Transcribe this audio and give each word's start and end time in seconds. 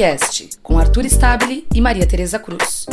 Ponte 0.00 0.48
com 0.62 0.78
Arthur 0.78 1.04
Stabile 1.04 1.66
e 1.74 1.78
Maria 1.78 2.06
Tereza 2.06 2.38
Cruz. 2.38 2.86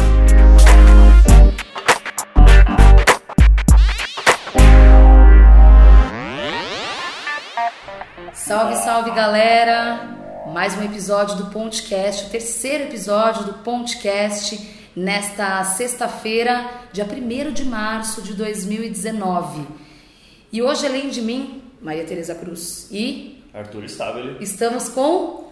Salve, 8.33 8.75
salve 8.75 9.11
galera! 9.11 10.17
Mais 10.51 10.77
um 10.77 10.83
episódio 10.83 11.37
do 11.37 11.45
Pontecast, 11.45 12.25
o 12.25 12.29
terceiro 12.29 12.83
episódio 12.83 13.45
do 13.45 13.53
Pontecast 13.53 14.59
nesta 14.93 15.63
sexta-feira, 15.63 16.69
dia 16.91 17.05
1 17.05 17.53
de 17.53 17.63
março 17.63 18.21
de 18.21 18.33
2019. 18.33 19.65
E 20.51 20.61
hoje, 20.61 20.85
além 20.85 21.09
de 21.09 21.21
mim, 21.21 21.63
Maria 21.81 22.03
Tereza 22.03 22.35
Cruz 22.35 22.89
e 22.91 23.41
Arthur 23.53 23.85
Stabile. 23.85 24.35
Estamos 24.41 24.89
com 24.89 25.46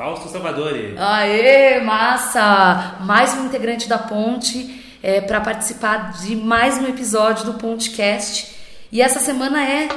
Fausto 0.00 0.30
Salvadori. 0.30 0.94
Aê, 0.96 1.78
massa! 1.82 2.96
Mais 3.02 3.34
um 3.34 3.44
integrante 3.44 3.86
da 3.86 3.98
Ponte 3.98 4.98
é, 5.02 5.20
para 5.20 5.42
participar 5.42 6.12
de 6.12 6.34
mais 6.34 6.78
um 6.78 6.88
episódio 6.88 7.44
do 7.44 7.52
Pontecast. 7.58 8.50
E 8.90 9.02
essa 9.02 9.18
semana 9.18 9.62
é. 9.62 9.88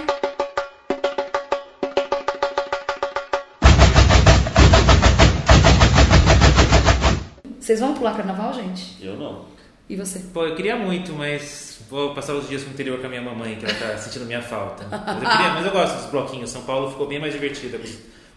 Vocês 7.57 7.79
vão 7.79 7.93
pular 7.93 8.13
carnaval, 8.17 8.53
gente? 8.55 9.01
Eu 9.01 9.15
não. 9.15 9.45
E 9.87 9.95
você? 9.95 10.19
Pô, 10.33 10.45
eu 10.45 10.53
queria 10.53 10.75
muito, 10.75 11.13
mas 11.13 11.79
vou 11.89 12.13
passar 12.13 12.33
os 12.33 12.49
dias 12.49 12.65
no 12.65 12.71
interior 12.71 12.99
com 12.99 13.05
a 13.05 13.09
minha 13.09 13.21
mamãe, 13.21 13.55
que 13.55 13.63
ela 13.63 13.73
tá 13.73 13.97
sentindo 13.97 14.25
minha 14.25 14.41
falta. 14.41 14.83
Mas 14.91 15.23
eu, 15.23 15.29
queria, 15.29 15.53
mas 15.53 15.65
eu 15.65 15.71
gosto 15.71 15.95
dos 15.95 16.11
bloquinhos. 16.11 16.49
São 16.49 16.63
Paulo 16.63 16.91
ficou 16.91 17.07
bem 17.07 17.21
mais 17.21 17.31
divertida 17.31 17.77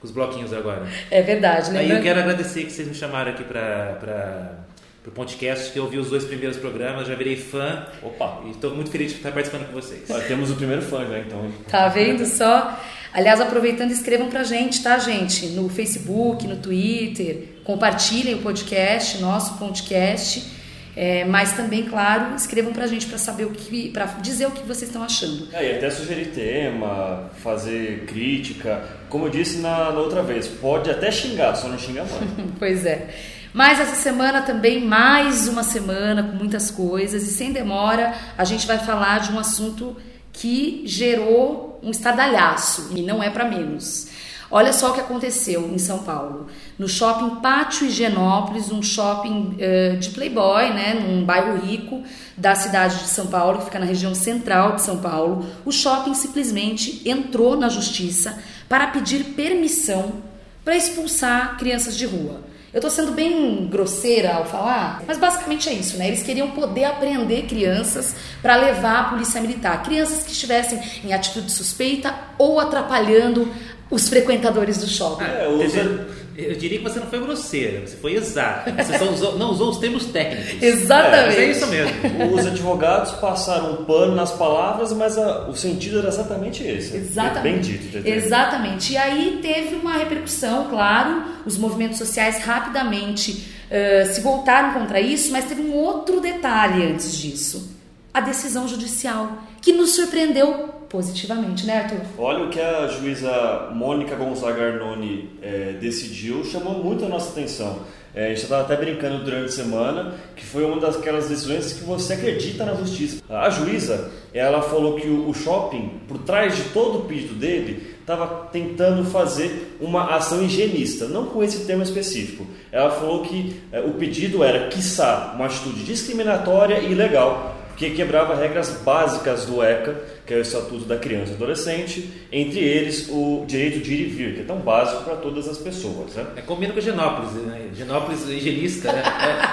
com 0.00 0.06
os, 0.06 0.10
bloquinhos 0.10 0.52
agora. 0.52 0.86
É 1.10 1.22
verdade, 1.22 1.70
né? 1.70 1.80
Aí 1.80 1.90
eu 1.90 2.02
quero 2.02 2.20
agradecer 2.20 2.64
que 2.64 2.72
vocês 2.72 2.86
me 2.88 2.94
chamaram 2.94 3.32
aqui 3.32 3.44
para 3.44 4.66
para 5.06 5.12
o 5.12 5.14
podcast, 5.14 5.72
que 5.72 5.78
eu 5.78 5.88
vi 5.88 5.98
os 5.98 6.10
dois 6.10 6.24
primeiros 6.24 6.56
programas, 6.56 7.06
já 7.06 7.14
virei 7.14 7.36
fã. 7.36 7.86
Opa! 8.02 8.40
E 8.44 8.50
estou 8.50 8.74
muito 8.74 8.90
feliz 8.90 9.12
de 9.12 9.18
estar 9.18 9.30
participando 9.30 9.68
com 9.68 9.72
vocês. 9.72 10.02
Ó, 10.10 10.18
temos 10.18 10.50
o 10.50 10.56
primeiro 10.56 10.82
fã 10.82 11.06
já, 11.06 11.20
então. 11.20 11.48
Tá 11.70 11.86
vendo 11.86 12.26
só? 12.26 12.76
Aliás, 13.12 13.40
aproveitando, 13.40 13.92
escrevam 13.92 14.28
pra 14.28 14.42
gente, 14.42 14.82
tá, 14.82 14.98
gente? 14.98 15.46
No 15.50 15.68
Facebook, 15.68 16.46
no 16.48 16.56
Twitter. 16.56 17.50
Compartilhem 17.62 18.34
o 18.34 18.38
podcast, 18.38 19.18
nosso 19.18 19.56
podcast. 19.58 20.55
É, 20.96 21.26
mas 21.26 21.52
também, 21.52 21.84
claro, 21.84 22.34
escrevam 22.34 22.72
pra 22.72 22.86
gente 22.86 23.06
para 23.06 23.18
saber 23.18 23.44
o 23.44 23.50
que. 23.50 23.90
para 23.90 24.06
dizer 24.22 24.46
o 24.46 24.50
que 24.50 24.62
vocês 24.62 24.88
estão 24.88 25.02
achando. 25.02 25.46
É, 25.52 25.72
e 25.72 25.76
até 25.76 25.90
sugerir 25.90 26.28
tema, 26.28 27.30
fazer 27.42 28.06
crítica. 28.06 28.82
Como 29.10 29.26
eu 29.26 29.30
disse 29.30 29.58
na, 29.58 29.92
na 29.92 30.00
outra 30.00 30.22
vez, 30.22 30.48
pode 30.48 30.90
até 30.90 31.10
xingar, 31.10 31.54
só 31.54 31.68
não 31.68 31.78
xinga 31.78 32.02
mais. 32.04 32.48
pois 32.58 32.86
é. 32.86 33.08
Mas 33.52 33.78
essa 33.78 33.94
semana 33.94 34.40
também, 34.40 34.84
mais 34.84 35.48
uma 35.48 35.62
semana 35.62 36.22
com 36.22 36.36
muitas 36.36 36.70
coisas, 36.70 37.22
e 37.22 37.30
sem 37.30 37.52
demora, 37.52 38.14
a 38.36 38.44
gente 38.44 38.66
vai 38.66 38.78
falar 38.78 39.20
de 39.20 39.32
um 39.32 39.38
assunto 39.38 39.96
que 40.32 40.82
gerou 40.86 41.78
um 41.82 41.90
estardalhaço, 41.90 42.90
e 42.94 43.02
não 43.02 43.22
é 43.22 43.30
para 43.30 43.44
menos. 43.44 44.08
Olha 44.50 44.72
só 44.72 44.90
o 44.90 44.94
que 44.94 45.00
aconteceu 45.00 45.70
em 45.72 45.78
São 45.78 45.98
Paulo. 45.98 46.46
No 46.78 46.88
shopping 46.88 47.36
Pátio 47.36 47.86
Higienópolis, 47.86 48.70
um 48.70 48.82
shopping 48.82 49.56
uh, 49.56 49.96
de 49.96 50.10
playboy, 50.10 50.72
né, 50.72 50.94
num 50.94 51.24
bairro 51.24 51.58
rico 51.58 52.02
da 52.36 52.54
cidade 52.54 52.98
de 52.98 53.08
São 53.08 53.26
Paulo, 53.26 53.58
que 53.58 53.64
fica 53.64 53.78
na 53.78 53.86
região 53.86 54.14
central 54.14 54.76
de 54.76 54.82
São 54.82 54.98
Paulo, 54.98 55.46
o 55.64 55.72
shopping 55.72 56.14
simplesmente 56.14 57.02
entrou 57.08 57.56
na 57.56 57.68
justiça 57.68 58.38
para 58.68 58.86
pedir 58.88 59.24
permissão 59.34 60.22
para 60.64 60.76
expulsar 60.76 61.56
crianças 61.58 61.96
de 61.96 62.06
rua. 62.06 62.40
Eu 62.76 62.80
tô 62.80 62.90
sendo 62.90 63.12
bem 63.12 63.66
grosseira 63.68 64.34
ao 64.34 64.44
falar, 64.44 65.02
mas 65.06 65.16
basicamente 65.16 65.66
é 65.68 65.72
isso, 65.72 65.96
né? 65.96 66.08
Eles 66.08 66.22
queriam 66.22 66.50
poder 66.50 66.84
apreender 66.84 67.46
crianças 67.46 68.14
para 68.42 68.54
levar 68.56 68.98
a 68.98 69.04
polícia 69.04 69.40
militar, 69.40 69.82
crianças 69.82 70.24
que 70.24 70.32
estivessem 70.32 70.78
em 71.02 71.14
atitude 71.14 71.50
suspeita 71.50 72.14
ou 72.36 72.60
atrapalhando 72.60 73.50
os 73.90 74.08
frequentadores 74.08 74.78
do 74.78 74.86
shopping. 74.86 75.24
É, 75.24 75.48
usa... 75.48 76.16
Eu 76.36 76.54
diria 76.54 76.76
que 76.78 76.84
você 76.84 77.00
não 77.00 77.06
foi 77.06 77.18
grosseira, 77.18 77.86
você 77.86 77.96
foi 77.96 78.14
exata. 78.14 78.70
Você 78.70 78.98
só 78.98 79.10
usou, 79.10 79.38
não 79.38 79.50
usou 79.52 79.70
os 79.70 79.78
termos 79.78 80.04
técnicos. 80.04 80.52
Exatamente. 80.62 81.38
É, 81.38 81.44
é 81.44 81.50
isso 81.50 81.66
mesmo. 81.66 81.94
Os 82.34 82.46
advogados 82.46 83.12
passaram 83.12 83.72
um 83.72 83.84
pano 83.86 84.14
nas 84.14 84.32
palavras, 84.32 84.92
mas 84.92 85.16
a, 85.16 85.48
o 85.48 85.56
sentido 85.56 86.00
era 86.00 86.08
exatamente 86.08 86.62
esse. 86.62 86.94
Exatamente. 86.94 87.42
Bem 87.42 87.78
dito. 87.78 88.06
Exatamente. 88.06 88.92
E 88.92 88.96
aí 88.98 89.38
teve 89.40 89.76
uma 89.76 89.96
repercussão, 89.96 90.68
claro, 90.68 91.24
os 91.46 91.56
movimentos 91.56 91.96
sociais 91.96 92.44
rapidamente 92.44 93.48
uh, 93.70 94.12
se 94.12 94.20
voltaram 94.20 94.78
contra 94.78 95.00
isso, 95.00 95.32
mas 95.32 95.46
teve 95.46 95.62
um 95.62 95.72
outro 95.72 96.20
detalhe 96.20 96.84
antes 96.84 97.16
disso: 97.16 97.74
a 98.12 98.20
decisão 98.20 98.68
judicial, 98.68 99.38
que 99.66 99.72
nos 99.72 99.96
surpreendeu 99.96 100.68
positivamente, 100.88 101.66
né, 101.66 101.78
Arthur? 101.78 101.98
Olha 102.16 102.44
o 102.44 102.50
que 102.50 102.60
a 102.60 102.86
juíza 102.86 103.68
Mônica 103.74 104.14
Gonzaga 104.14 104.62
Arnone 104.62 105.28
é, 105.42 105.72
decidiu, 105.80 106.44
chamou 106.44 106.84
muito 106.84 107.04
a 107.04 107.08
nossa 107.08 107.30
atenção. 107.30 107.80
É, 108.14 108.26
a 108.26 108.28
gente 108.28 108.44
estava 108.44 108.62
até 108.62 108.76
brincando 108.76 109.24
durante 109.24 109.46
a 109.46 109.52
semana 109.52 110.14
que 110.36 110.46
foi 110.46 110.64
uma 110.64 110.80
daquelas 110.80 111.28
decisões 111.28 111.72
que 111.72 111.82
você 111.82 112.12
acredita 112.12 112.64
na 112.64 112.74
justiça. 112.74 113.20
A 113.28 113.50
juíza, 113.50 114.08
ela 114.32 114.62
falou 114.62 114.94
que 114.94 115.08
o 115.08 115.34
shopping, 115.34 116.00
por 116.06 116.18
trás 116.18 116.56
de 116.56 116.62
todo 116.68 117.00
o 117.00 117.04
pedido 117.06 117.34
dele, 117.34 117.96
estava 118.00 118.46
tentando 118.52 119.04
fazer 119.04 119.76
uma 119.80 120.14
ação 120.14 120.44
higienista, 120.44 121.08
não 121.08 121.26
com 121.26 121.42
esse 121.42 121.66
tema 121.66 121.82
específico. 121.82 122.46
Ela 122.70 122.92
falou 122.92 123.22
que 123.22 123.60
é, 123.72 123.80
o 123.80 123.94
pedido 123.94 124.44
era, 124.44 124.68
quiçá, 124.68 125.32
uma 125.34 125.46
atitude 125.46 125.82
discriminatória 125.82 126.78
e 126.78 126.92
ilegal, 126.92 127.55
que 127.76 127.90
quebrava 127.90 128.34
regras 128.34 128.70
básicas 128.82 129.44
do 129.44 129.62
ECA, 129.62 129.94
que 130.26 130.32
é 130.32 130.38
o 130.38 130.40
Estatuto 130.40 130.86
da 130.86 130.96
Criança 130.96 131.32
e 131.32 131.34
Adolescente, 131.34 132.26
entre 132.32 132.58
eles 132.58 133.08
o 133.10 133.44
direito 133.46 133.80
de 133.80 133.94
ir 133.94 134.00
e 134.00 134.04
vir, 134.06 134.34
que 134.34 134.40
é 134.40 134.44
tão 134.44 134.58
básico 134.58 135.04
para 135.04 135.16
todas 135.16 135.46
as 135.46 135.58
pessoas. 135.58 136.14
Né? 136.14 136.26
É 136.36 136.40
combina 136.40 136.72
com 136.72 136.80
Genópolis, 136.80 137.32
né? 137.32 137.68
Genópolis 137.74 138.26
higienista, 138.28 138.92
né? 138.92 139.02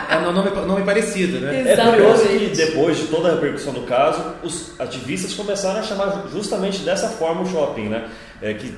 é, 0.09 0.15
é 0.15 0.17
um 0.17 0.31
nome, 0.31 0.49
nome 0.49 0.83
parecido, 0.83 1.39
né? 1.39 1.69
É 1.69 1.75
curioso 1.75 2.25
que 2.25 2.47
depois 2.55 2.97
de 2.97 3.07
toda 3.07 3.29
a 3.29 3.35
repercussão 3.35 3.73
do 3.73 3.81
caso, 3.81 4.23
os 4.41 4.79
ativistas 4.79 5.33
começaram 5.33 5.81
a 5.81 5.83
chamar 5.83 6.27
justamente 6.31 6.79
dessa 6.79 7.09
forma 7.09 7.41
o 7.41 7.45
shopping, 7.45 7.89
né? 7.89 8.09
É 8.41 8.53
que, 8.53 8.73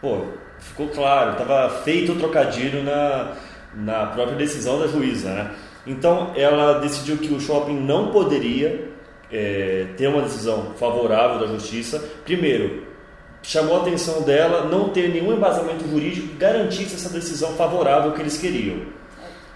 pô, 0.00 0.24
ficou 0.58 0.88
claro, 0.88 1.32
estava 1.32 1.82
feito 1.82 2.12
o 2.12 2.16
trocadilho 2.16 2.82
na, 2.82 3.32
na 3.74 4.06
própria 4.06 4.36
decisão 4.36 4.80
da 4.80 4.86
juíza, 4.86 5.28
né? 5.28 5.50
Então 5.86 6.32
ela 6.34 6.78
decidiu 6.80 7.18
que 7.18 7.32
o 7.32 7.40
shopping 7.40 7.78
não 7.78 8.10
poderia 8.10 8.88
é, 9.30 9.86
ter 9.96 10.06
uma 10.08 10.22
decisão 10.22 10.72
favorável 10.76 11.40
da 11.40 11.46
justiça. 11.46 12.02
Primeiro, 12.24 12.84
chamou 13.42 13.76
a 13.76 13.80
atenção 13.82 14.22
dela 14.22 14.64
não 14.64 14.88
ter 14.88 15.10
nenhum 15.10 15.34
embasamento 15.34 15.88
jurídico 15.88 16.28
que 16.28 16.36
garantisse 16.36 16.94
essa 16.94 17.10
decisão 17.10 17.52
favorável 17.54 18.12
que 18.12 18.20
eles 18.20 18.38
queriam. 18.38 18.78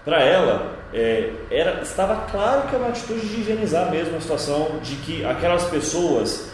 Para 0.05 0.23
ela, 0.23 0.75
é, 0.93 1.31
era, 1.51 1.81
estava 1.81 2.15
claro 2.31 2.67
que 2.67 2.75
era 2.75 2.83
uma 2.83 2.89
atitude 2.89 3.27
de 3.27 3.41
higienizar 3.41 3.91
mesmo 3.91 4.17
a 4.17 4.21
situação 4.21 4.79
de 4.81 4.95
que 4.97 5.25
aquelas 5.25 5.65
pessoas 5.65 6.48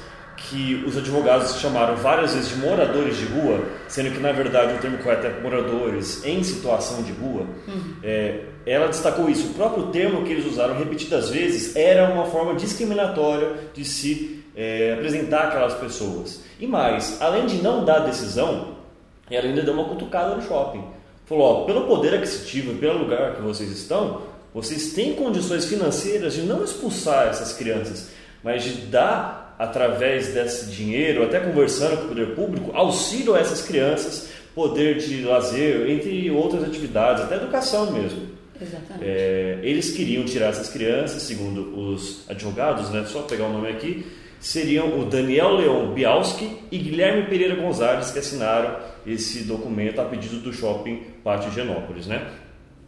que 0.50 0.84
os 0.86 0.98
advogados 0.98 1.60
chamaram 1.60 1.96
várias 1.96 2.34
vezes 2.34 2.50
de 2.50 2.56
moradores 2.58 3.18
de 3.18 3.26
rua, 3.26 3.64
sendo 3.88 4.12
que 4.12 4.20
na 4.20 4.32
verdade 4.32 4.74
o 4.74 4.78
termo 4.78 4.98
correto 5.00 5.28
é 5.28 5.40
moradores 5.42 6.24
em 6.24 6.44
situação 6.44 7.02
de 7.02 7.12
rua, 7.12 7.48
uhum. 7.68 7.96
é, 8.04 8.42
ela 8.66 8.88
destacou 8.88 9.30
isso. 9.30 9.48
O 9.48 9.54
próprio 9.54 9.88
termo 9.88 10.24
que 10.24 10.32
eles 10.32 10.46
usaram 10.46 10.78
repetidas 10.78 11.30
vezes 11.30 11.76
era 11.76 12.10
uma 12.12 12.26
forma 12.26 12.56
discriminatória 12.56 13.54
de 13.74 13.84
se 13.86 14.44
é, 14.56 14.94
apresentar 14.94 15.48
aquelas 15.48 15.74
pessoas. 15.76 16.42
E 16.60 16.68
mais, 16.68 17.22
além 17.22 17.46
de 17.46 17.58
não 17.62 17.84
dar 17.84 18.00
decisão, 18.00 18.76
ela 19.30 19.48
ainda 19.48 19.62
deu 19.62 19.74
uma 19.74 19.86
cutucada 19.86 20.36
no 20.36 20.42
shopping. 20.42 20.84
Falou: 21.26 21.44
ó, 21.44 21.66
pelo 21.66 21.86
poder 21.86 22.14
aquisitivo 22.14 22.74
e 22.74 22.78
pelo 22.78 23.00
lugar 23.00 23.36
que 23.36 23.42
vocês 23.42 23.72
estão, 23.72 24.22
vocês 24.54 24.94
têm 24.94 25.14
condições 25.14 25.66
financeiras 25.66 26.34
de 26.34 26.44
não 26.44 26.64
expulsar 26.64 27.28
essas 27.28 27.54
crianças, 27.54 28.10
mas 28.44 28.64
de 28.64 28.74
dar 28.86 29.45
através 29.58 30.34
desse 30.34 30.68
dinheiro, 30.68 31.24
até 31.24 31.40
conversando 31.40 31.98
com 31.98 32.06
o 32.06 32.08
poder 32.10 32.36
público, 32.36 32.72
auxílio 32.74 33.36
a 33.36 33.40
essas 33.40 33.62
crianças, 33.62 34.30
poder 34.54 34.98
de 34.98 35.22
lazer, 35.24 35.90
entre 35.90 36.30
outras 36.32 36.64
atividades, 36.64 37.24
até 37.24 37.36
educação 37.36 37.92
mesmo. 37.92 38.36
Exatamente. 38.60 39.04
É, 39.04 39.60
eles 39.64 39.92
queriam 39.92 40.24
tirar 40.24 40.48
essas 40.48 40.70
crianças, 40.70 41.22
segundo 41.24 41.78
os 41.78 42.30
advogados, 42.30 42.90
né, 42.90 43.06
só 43.06 43.22
pegar 43.24 43.46
o 43.46 43.54
nome 43.54 43.70
aqui, 43.70 44.06
seriam 44.40 45.00
o 45.00 45.06
Daniel 45.06 45.56
Leon 45.56 45.94
Bialski 45.94 46.60
e 46.72 46.78
Guilherme 46.78 47.28
Pereira 47.28 47.56
Gonzalez, 47.56 48.12
que 48.12 48.20
assinaram 48.20 48.78
esse 49.06 49.44
documento 49.44 50.00
a 50.00 50.06
pedido 50.06 50.40
do 50.40 50.54
shopping 50.54 51.02
Pátio 51.24 51.52
Genópolis. 51.52 52.08
Né? 52.08 52.26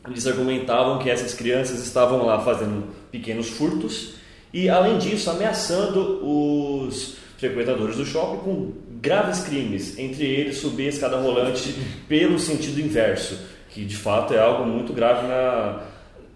Eles 0.07 0.25
argumentavam 0.25 0.99
que 0.99 1.09
essas 1.09 1.33
crianças 1.33 1.83
estavam 1.83 2.25
lá 2.25 2.39
fazendo 2.39 2.87
pequenos 3.11 3.49
furtos 3.49 4.16
e, 4.53 4.69
além 4.69 4.97
disso, 4.97 5.29
ameaçando 5.29 6.19
os 6.23 7.17
frequentadores 7.37 7.97
do 7.97 8.05
shopping 8.05 8.37
com 8.37 8.71
graves 9.01 9.41
crimes, 9.41 9.97
entre 9.97 10.25
eles 10.25 10.57
subir 10.57 10.87
a 10.87 10.89
escada 10.89 11.17
rolante 11.17 11.75
pelo 12.07 12.39
sentido 12.39 12.79
inverso, 12.79 13.37
que 13.69 13.85
de 13.85 13.95
fato 13.95 14.33
é 14.33 14.39
algo 14.39 14.65
muito 14.65 14.91
grave 14.91 15.27
na, 15.27 15.83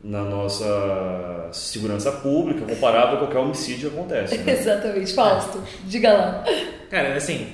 na 0.03 0.23
nossa 0.23 1.49
segurança 1.51 2.11
pública, 2.11 2.61
comparável 2.65 3.15
a 3.15 3.17
qualquer 3.17 3.39
homicídio 3.39 3.89
que 3.89 3.97
acontece. 3.97 4.37
Né? 4.37 4.51
Exatamente. 4.53 5.13
Fausto, 5.13 5.61
diga 5.85 6.13
lá. 6.13 6.43
Cara, 6.89 7.15
assim, 7.15 7.47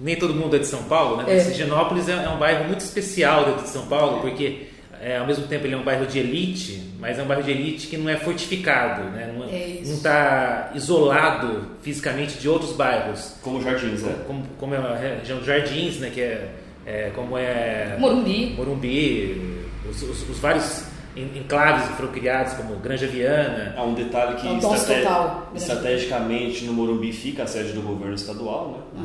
nem 0.00 0.16
todo 0.16 0.34
mundo 0.34 0.56
é 0.56 0.58
de 0.58 0.66
São 0.66 0.82
Paulo, 0.84 1.18
né? 1.18 1.24
É. 1.28 1.50
Higienópolis 1.50 2.08
é, 2.08 2.12
é 2.12 2.28
um 2.28 2.38
bairro 2.38 2.64
muito 2.64 2.80
especial 2.80 3.44
dentro 3.44 3.62
de 3.62 3.68
São 3.68 3.86
Paulo, 3.86 4.20
porque 4.20 4.66
é, 5.00 5.18
ao 5.18 5.26
mesmo 5.26 5.46
tempo 5.46 5.66
ele 5.66 5.74
é 5.74 5.76
um 5.78 5.82
bairro 5.84 6.06
de 6.06 6.18
elite, 6.18 6.82
mas 6.98 7.18
é 7.18 7.22
um 7.22 7.26
bairro 7.26 7.42
de 7.42 7.50
elite 7.50 7.86
que 7.86 7.96
não 7.96 8.08
é 8.08 8.16
fortificado, 8.16 9.04
né? 9.10 9.32
Não 9.36 9.44
É 9.48 9.66
isso. 9.66 9.92
está 9.94 10.70
isolado 10.74 11.66
fisicamente 11.82 12.38
de 12.38 12.48
outros 12.48 12.72
bairros, 12.72 13.34
Como 13.42 13.60
jardins, 13.62 14.02
né? 14.02 14.14
como, 14.26 14.44
como 14.58 14.74
é 14.74 14.78
a 14.78 14.96
região 15.18 15.38
dos 15.38 15.46
Jardins, 15.46 15.98
né? 15.98 16.10
Que 16.12 16.20
é, 16.20 16.48
é 16.86 17.10
como 17.14 17.36
é 17.38 17.96
Morumbi. 17.98 18.54
Morumbi, 18.56 19.60
os, 19.88 20.02
os- 20.02 20.28
os 20.30 20.38
vários 20.38 20.84
en- 21.16 21.38
enclaves 21.38 21.86
que 21.88 21.94
foram 21.94 22.12
criados, 22.12 22.54
como 22.54 22.76
Granja 22.76 23.06
Viana. 23.06 23.74
Há 23.76 23.82
um 23.84 23.94
detalhe 23.94 24.36
que 24.36 24.46
É 24.48 24.58
total. 24.58 25.52
estrategicamente 25.54 26.64
no 26.64 26.72
Morumbi 26.72 27.12
fica 27.12 27.42
a 27.44 27.46
sede 27.46 27.72
do 27.72 27.82
governo 27.82 28.14
estadual, 28.14 28.88
né? 28.94 29.04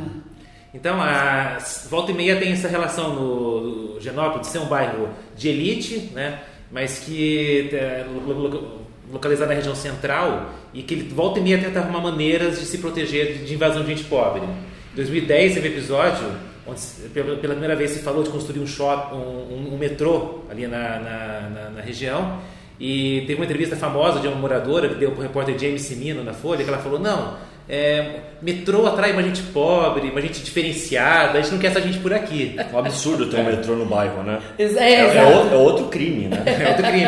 Então, 0.74 1.02
a 1.02 1.58
volta 1.90 2.12
e 2.12 2.16
meia 2.16 2.38
tem 2.38 2.52
essa 2.54 2.68
relação 2.68 3.14
no 3.16 4.00
Genópolis 4.00 4.48
de 4.48 4.54
ser 4.54 4.60
um 4.60 4.66
bairro 4.68 5.10
de 5.36 5.50
elite, 5.50 6.10
né? 6.14 6.40
mas 6.72 7.00
que 7.00 7.70
é 7.74 8.06
lo- 8.08 8.34
lo- 8.34 8.82
localizado 9.12 9.50
na 9.50 9.56
região 9.56 9.76
central 9.76 10.52
e 10.74 10.82
que 10.82 10.94
ele 10.94 11.10
volta 11.14 11.40
e 11.40 11.44
meia 11.44 11.58
tenta 11.58 11.80
arrumar 11.82 12.00
maneiras 12.00 12.58
de 12.60 12.66
se 12.66 12.78
proteger 12.78 13.40
de- 13.40 13.54
invasão 13.54 13.82
de 13.84 13.90
gente 13.90 14.06
pobre. 14.06 14.42
Em 14.42 14.96
2010 14.96 15.54
teve 15.56 15.68
episódio 15.68 16.26
onde 16.66 16.80
pela 17.14 17.36
primeira 17.56 17.76
vez 17.76 17.92
se 17.92 18.00
falou 18.00 18.24
de 18.24 18.30
construir 18.30 18.60
um 18.62 18.66
um, 18.66 19.18
um- 19.18 19.74
um 19.74 19.78
metrô 19.78 20.40
ali 20.50 20.66
na, 20.68 21.00
na, 21.00 21.50
na- 21.50 21.70
na 21.72 21.82
região 21.82 22.40
e 22.80 23.22
teve 23.28 23.36
uma 23.36 23.46
entrevista 23.46 23.76
famosa 23.76 24.22
de 24.22 24.28
uma 24.28 24.38
moradora 24.38 24.88
que 24.88 24.96
deu 24.96 25.12
para 25.12 25.20
o 25.20 25.24
repórter 25.24 25.60
James 25.60 25.82
Simino 25.82 26.24
na 26.24 26.34
Folha 26.34 26.64
que 26.64 26.70
ela 26.70 26.80
falou 26.80 27.00
não 27.00 27.36
é, 27.70 28.06
metrô 28.42 28.86
atrai 28.88 29.12
uma 29.14 29.24
gente 29.24 29.42
pobre, 29.44 30.10
uma 30.10 30.22
gente 30.22 30.42
diferenciada, 30.44 31.38
a 31.40 31.42
gente 31.42 31.52
não 31.54 31.60
quer 31.60 31.68
essa 31.68 31.82
gente 31.82 32.00
por 32.00 32.14
aqui. 32.14 32.56
É 32.58 32.66
um 32.74 32.80
absurdo 32.80 33.28
ter 33.28 33.38
um 33.40 33.44
metrô 33.46 33.76
no 33.76 33.86
bairro, 33.86 34.24
né? 34.24 34.40
É, 34.58 34.64
É, 34.64 34.66
é 34.94 35.10
exato. 35.10 35.38
outro, 35.38 35.54
é 35.54 35.58
outro 35.58 35.86
crime, 35.86 36.28
né? 36.28 36.44
É 36.48 36.68
outro 36.70 36.84
crime. 36.84 37.06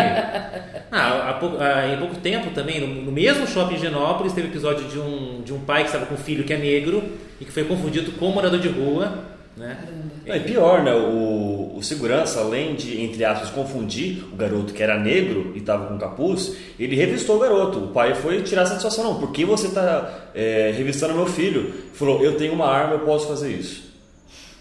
Ah, 0.95 1.29
há 1.29 1.33
pouco- 1.33 1.57
em 1.91 1.97
pouco 1.97 2.15
tempo 2.17 2.51
também, 2.51 2.79
no, 2.79 2.87
no 2.87 3.11
mesmo 3.11 3.47
shopping 3.47 3.75
em 3.75 3.79
Genópolis, 3.79 4.31
teve 4.33 4.47
episódio 4.47 4.87
de 4.87 4.99
um, 4.99 5.41
de 5.43 5.51
um 5.51 5.59
pai 5.59 5.81
que 5.81 5.87
estava 5.87 6.05
com 6.05 6.13
um 6.13 6.17
filho 6.17 6.43
que 6.43 6.53
é 6.53 6.57
negro 6.57 7.03
e 7.41 7.45
que 7.45 7.51
foi 7.51 7.63
confundido 7.63 8.11
com 8.13 8.27
um 8.27 8.31
morador 8.31 8.59
de 8.59 8.67
rua. 8.69 9.32
Né? 9.55 9.77
Não, 10.25 10.35
e 10.35 10.39
pior, 10.39 10.83
né? 10.83 10.93
O, 10.95 11.73
o 11.77 11.83
segurança, 11.83 12.39
além 12.39 12.73
de, 12.75 12.99
entre 13.01 13.23
aspas, 13.23 13.49
confundir 13.51 14.23
o 14.33 14.35
garoto 14.35 14.73
que 14.73 14.81
era 14.81 14.97
negro 14.99 15.51
e 15.53 15.59
estava 15.59 15.85
com 15.87 15.97
capuz, 15.97 16.55
ele 16.79 16.95
revistou 16.95 17.35
o 17.35 17.39
garoto. 17.39 17.77
O 17.79 17.87
pai 17.89 18.15
foi 18.15 18.41
tirar 18.41 18.65
satisfação. 18.65 19.03
Não, 19.03 19.15
por 19.19 19.31
que 19.31 19.45
você 19.45 19.67
está 19.67 20.09
revistando 20.75 21.13
meu 21.13 21.27
filho? 21.27 21.71
Falou, 21.93 22.23
eu 22.23 22.35
tenho 22.35 22.53
uma 22.53 22.67
arma, 22.67 22.93
eu 22.93 22.99
posso 23.01 23.27
fazer 23.27 23.51
isso. 23.51 23.83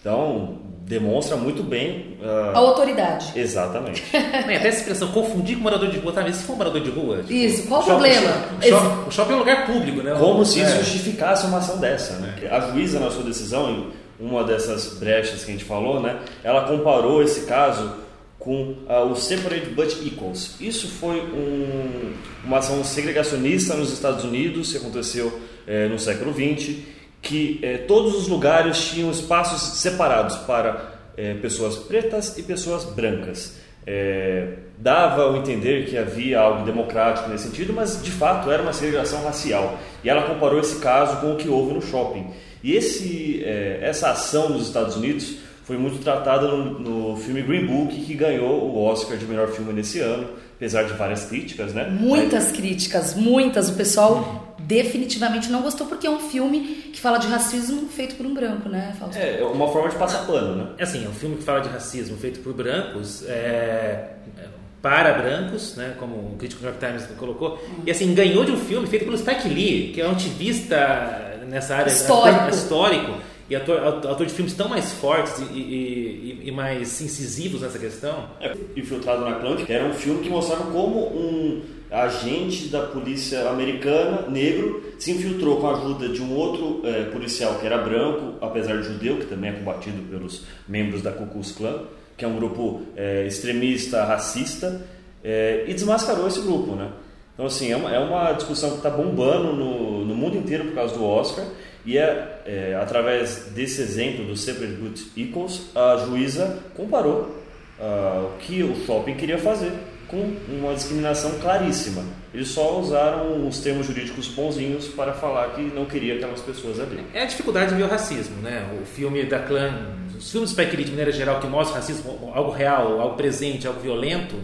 Então, 0.00 0.58
demonstra 0.84 1.36
muito 1.36 1.62
bem. 1.62 2.18
ah, 2.22 2.52
A 2.54 2.58
autoridade. 2.58 3.32
exatamente. 3.36 4.02
Bem, 4.12 4.56
até 4.56 4.68
essa 4.68 4.78
expressão, 4.80 5.08
confundir 5.08 5.56
com 5.56 5.62
morador 5.62 5.88
de 5.88 5.98
rua, 5.98 6.12
tá? 6.12 6.22
Mas 6.22 6.36
se 6.36 6.42
for 6.44 6.54
um 6.54 6.56
morador 6.56 6.80
de 6.82 6.90
rua... 6.90 7.18
tipo, 7.18 7.32
Isso, 7.32 7.68
qual 7.68 7.80
o 7.80 7.84
shopping- 7.84 8.00
problema? 8.10 8.36
O 8.58 8.62
shopping, 8.68 9.08
o 9.08 9.10
shopping 9.12 9.32
é 9.32 9.36
um 9.36 9.38
lugar 9.38 9.66
público, 9.66 10.02
né? 10.02 10.14
Como 10.18 10.44
se 10.44 10.60
isso 10.60 10.72
É. 10.72 10.78
justificasse 10.80 11.46
uma 11.46 11.58
ação 11.58 11.78
dessa, 11.78 12.14
né? 12.16 12.34
A 12.50 12.60
juíza, 12.60 12.98
na 12.98 13.10
sua 13.12 13.22
decisão, 13.22 13.86
uma 14.22 14.44
dessas 14.44 14.98
brechas 14.98 15.44
que 15.44 15.50
a 15.50 15.54
gente 15.54 15.64
falou, 15.64 16.00
né? 16.00 16.20
Ela 16.44 16.62
comparou 16.69 17.22
esse 17.22 17.42
caso 17.46 17.92
com 18.38 18.76
ah, 18.88 19.02
o 19.02 19.14
Separate 19.16 19.66
But 19.70 19.96
Equals. 20.04 20.56
Isso 20.60 20.88
foi 20.88 21.20
um- 21.20 22.12
uma 22.44 22.58
ação 22.58 22.82
segregacionista 22.84 23.74
nos 23.74 23.92
Estados 23.92 24.24
Unidos, 24.24 24.70
que 24.72 24.78
aconteceu 24.78 25.40
eh, 25.66 25.86
no 25.88 25.98
século 25.98 26.32
XX, 26.32 26.76
que 27.20 27.60
eh, 27.62 27.78
todos 27.78 28.16
os 28.16 28.26
lugares 28.28 28.90
tinham 28.90 29.10
espaços 29.10 29.78
separados 29.78 30.36
para 30.38 30.92
eh, 31.16 31.34
pessoas 31.34 31.76
pretas 31.76 32.36
e 32.38 32.42
pessoas 32.42 32.84
brancas. 32.84 33.60
É, 33.84 34.46
dava 34.78 35.32
a 35.34 35.38
entender 35.38 35.86
que 35.86 35.98
havia 35.98 36.38
algo 36.40 36.64
democrático 36.64 37.28
nesse 37.28 37.44
sentido, 37.48 37.72
mas 37.72 38.00
de 38.02 38.10
fato 38.12 38.48
era 38.50 38.62
uma 38.62 38.72
segregação 38.72 39.22
racial. 39.24 39.76
E 40.04 40.08
ela 40.08 40.22
comparou 40.22 40.60
esse 40.60 40.76
caso 40.80 41.16
com 41.20 41.32
o 41.32 41.36
que 41.36 41.48
houve 41.48 41.74
no 41.74 41.82
shopping. 41.82 42.26
E 42.62 42.74
esse, 42.74 43.42
é, 43.44 43.80
essa 43.82 44.10
ação 44.10 44.48
nos 44.50 44.66
Estados 44.66 44.96
Unidos 44.96 45.36
foi 45.64 45.76
muito 45.76 45.98
tratada 46.02 46.48
no, 46.48 46.78
no 46.78 47.16
filme 47.16 47.42
Green 47.42 47.66
Book, 47.66 47.94
que 48.04 48.14
ganhou 48.14 48.64
o 48.64 48.84
Oscar 48.84 49.16
de 49.16 49.24
melhor 49.24 49.48
filme 49.48 49.72
nesse 49.72 50.00
ano, 50.00 50.28
apesar 50.56 50.84
de 50.84 50.92
várias 50.94 51.24
críticas, 51.24 51.72
né? 51.72 51.88
Muitas 51.88 52.52
críticas, 52.52 53.14
muitas. 53.14 53.68
O 53.68 53.74
pessoal 53.74 54.54
definitivamente 54.60 55.50
não 55.50 55.62
gostou 55.62 55.86
porque 55.86 56.06
é 56.06 56.10
um 56.10 56.20
filme 56.20 56.60
que 56.92 57.00
fala 57.00 57.18
de 57.18 57.26
racismo 57.26 57.88
feito 57.88 58.14
por 58.16 58.26
um 58.26 58.34
branco, 58.34 58.68
né, 58.68 58.94
Fausto? 58.98 59.18
É 59.18 59.40
é 59.40 59.44
uma 59.44 59.68
forma 59.68 59.88
de 59.88 59.96
passar 59.96 60.26
pano, 60.26 60.56
né? 60.56 60.70
É 60.78 60.84
assim, 60.84 61.04
é 61.04 61.08
um 61.08 61.14
filme 61.14 61.36
que 61.36 61.42
fala 61.42 61.60
de 61.60 61.68
racismo 61.68 62.16
feito 62.16 62.40
por 62.40 62.52
brancos, 62.52 63.24
é, 63.28 64.14
é, 64.38 64.46
para 64.82 65.14
brancos, 65.14 65.76
né, 65.76 65.94
como 65.99 66.17
o 66.17 66.34
crítico 66.37 66.61
do 66.61 66.64
New 66.67 66.75
York 66.75 66.84
Times 66.84 67.17
colocou, 67.17 67.62
e 67.87 67.90
assim, 67.90 68.12
ganhou 68.14 68.44
de 68.44 68.50
um 68.50 68.56
filme 68.56 68.87
feito 68.88 69.05
pelo 69.05 69.17
Spike 69.17 69.49
Lee, 69.49 69.93
que 69.94 70.00
é 70.00 70.08
um 70.08 70.11
ativista 70.11 71.38
nessa 71.49 71.76
área 71.76 71.88
Histórico. 71.90 72.40
ator- 72.40 72.50
histórico 72.50 73.12
e 73.49 73.55
ator, 73.56 73.79
autor 73.84 74.26
de 74.26 74.32
filmes 74.32 74.55
tão 74.55 74.69
mais 74.69 74.93
fortes 74.93 75.38
e, 75.38 75.44
e- 75.58 76.40
e- 76.44 76.49
e 76.49 76.50
mais 76.52 77.00
incisivos 77.00 77.61
nessa 77.61 77.79
questão. 77.79 78.29
É, 78.40 78.55
Infiltrado 78.76 79.25
na 79.25 79.34
Clã, 79.37 79.56
que 79.56 79.73
era 79.73 79.84
um 79.84 79.93
filme 79.93 80.20
que 80.23 80.31
mostrava 80.31 80.64
como 80.73 80.99
um 81.08 81.62
agente 81.90 82.69
da 82.69 82.81
polícia 82.87 83.50
americana, 83.50 84.26
negro, 84.29 84.82
se 84.99 85.11
infiltrou 85.12 85.61
com 85.61 85.69
a 85.69 85.76
ajuda 85.76 86.08
de 86.08 86.23
um 86.23 86.34
outro 86.34 86.81
eh, 86.84 87.05
policial 87.12 87.56
que 87.61 87.67
era 87.67 87.76
branco, 87.76 88.34
apesar 88.40 88.79
de 88.79 88.84
judeu, 88.84 89.19
que 89.19 89.26
também 89.26 89.50
é 89.50 89.52
combatido 89.52 90.00
pelos 90.08 90.43
membros 90.67 91.02
da 91.02 91.12
Ku 91.12 91.26
Klux 91.26 91.52
Klan, 91.52 91.82
que 92.16 92.24
é 92.24 92.28
um 92.28 92.36
grupo 92.36 92.82
eh, 92.96 93.24
extremista, 93.26 94.04
racista, 94.04 94.80
eh, 95.24 95.64
e 95.66 95.74
desmascarou 95.74 96.26
esse 96.26 96.40
grupo, 96.40 96.74
né? 96.74 96.90
Então, 97.34 97.46
assim, 97.46 97.72
é 97.72 97.76
uma, 97.76 97.90
é 97.94 97.98
uma 97.98 98.32
discussão 98.32 98.70
que 98.70 98.76
está 98.76 98.90
bombando 98.90 99.52
no, 99.52 100.04
no 100.04 100.14
mundo 100.14 100.36
inteiro 100.36 100.66
por 100.66 100.74
causa 100.74 100.94
do 100.94 101.04
Oscar, 101.04 101.44
e 101.84 101.98
é, 101.98 102.42
é, 102.46 102.78
através 102.80 103.46
desse 103.54 103.81
exemplo 103.81 104.24
do 104.24 104.36
Separate 104.36 104.74
But 104.74 105.00
Equals, 105.16 105.62
a 105.74 105.96
juíza 106.06 106.58
comparou 106.76 107.42
ah, 107.81 108.28
o 108.28 108.38
que 108.38 108.62
o 108.62 108.76
shopping 108.86 109.14
queria 109.14 109.38
fazer 109.38 109.72
com 110.06 110.36
uma 110.48 110.74
discriminação 110.74 111.32
claríssima. 111.40 112.04
Eles 112.32 112.48
só 112.48 112.78
usaram 112.78 113.48
os 113.48 113.58
termos 113.60 113.86
jurídicos 113.86 114.28
bonzinhos 114.28 114.86
para 114.88 115.12
falar 115.12 115.54
que 115.54 115.62
não 115.62 115.86
queria 115.86 116.14
aquelas 116.14 116.40
pessoas 116.40 116.78
ali. 116.78 117.00
É 117.12 117.22
a 117.22 117.26
dificuldade 117.26 117.70
de 117.70 117.76
ver 117.76 117.84
o 117.84 117.88
racismo, 117.88 118.36
né? 118.42 118.64
O 118.81 118.84
filme 118.84 119.24
da 119.24 119.40
Clã, 119.40 119.96
os 120.22 120.31
filmes 120.31 120.50
do 120.50 120.55
Spike 120.55 120.76
Lee 120.76 120.84
de 120.84 120.91
maneira 120.91 121.10
geral 121.12 121.41
que 121.41 121.46
mostram 121.46 121.76
racismo, 121.76 122.31
algo 122.34 122.50
real, 122.50 123.00
algo 123.00 123.17
presente, 123.17 123.67
algo 123.67 123.81
violento, 123.81 124.36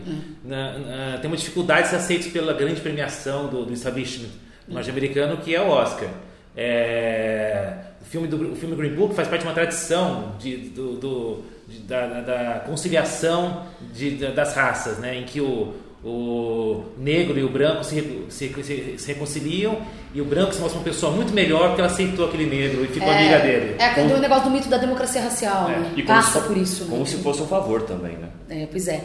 na- 0.44 0.78
na- 0.78 1.18
tem 1.18 1.30
uma 1.30 1.36
dificuldade 1.36 1.82
de 1.84 1.88
ser 1.90 1.96
aceito 1.96 2.32
pela 2.32 2.52
grande 2.52 2.80
premiação 2.80 3.46
do, 3.48 3.64
do 3.64 3.72
establishment 3.72 4.28
norte-americano 4.66 5.36
que 5.38 5.54
é 5.54 5.60
o 5.62 5.68
Oscar. 5.68 6.08
É, 6.56 7.72
o, 8.02 8.04
filme 8.04 8.26
do, 8.26 8.52
o 8.52 8.56
filme 8.56 8.74
Green 8.76 8.94
Book 8.94 9.14
faz 9.14 9.28
parte 9.28 9.42
de 9.42 9.46
uma 9.48 9.54
tradição 9.54 10.34
de, 10.38 10.56
do, 10.70 10.94
do- 10.96 11.44
de- 11.68 11.78
da, 11.80 12.06
da- 12.06 12.20
da 12.20 12.60
conciliação 12.60 13.66
de- 13.94 14.16
da- 14.16 14.30
das 14.30 14.54
raças, 14.54 14.98
né? 14.98 15.16
Em 15.16 15.24
que 15.24 15.40
o, 15.40 15.74
o 16.04 16.84
negro 16.96 17.36
e 17.38 17.42
o 17.42 17.48
branco 17.48 17.82
se, 17.84 18.24
se, 18.28 18.48
se- 18.62 18.94
se 18.98 19.08
reconciliam 19.12 19.78
e 20.14 20.20
o 20.20 20.24
branco 20.24 20.52
se 20.54 20.60
mostra 20.60 20.78
uma 20.78 20.84
pessoa 20.84 21.10
muito 21.12 21.32
melhor 21.32 21.68
porque 21.68 21.80
ela 21.80 21.90
aceitou 21.90 22.26
aquele 22.26 22.46
negro 22.46 22.84
e 22.84 22.88
ficou 22.88 23.10
amiga 23.10 23.38
dele. 23.40 23.74
É 23.78 23.86
aquele 23.86 24.14
negócio 24.18 24.44
do 24.44 24.50
mito 24.50 24.68
da 24.68 24.78
democracia 24.78 25.20
racial, 25.22 25.68
né? 25.68 25.92
E 25.96 26.02
como 26.02 26.18
Passa 26.18 26.40
se, 26.40 26.46
por 26.46 26.56
isso, 26.56 26.84
né? 26.84 26.90
Como 26.90 27.06
se 27.06 27.16
fosse 27.16 27.42
um 27.42 27.46
favor 27.48 27.82
também, 27.82 28.16
né? 28.16 28.28
É, 28.48 28.66
pois 28.70 28.86
é. 28.86 29.02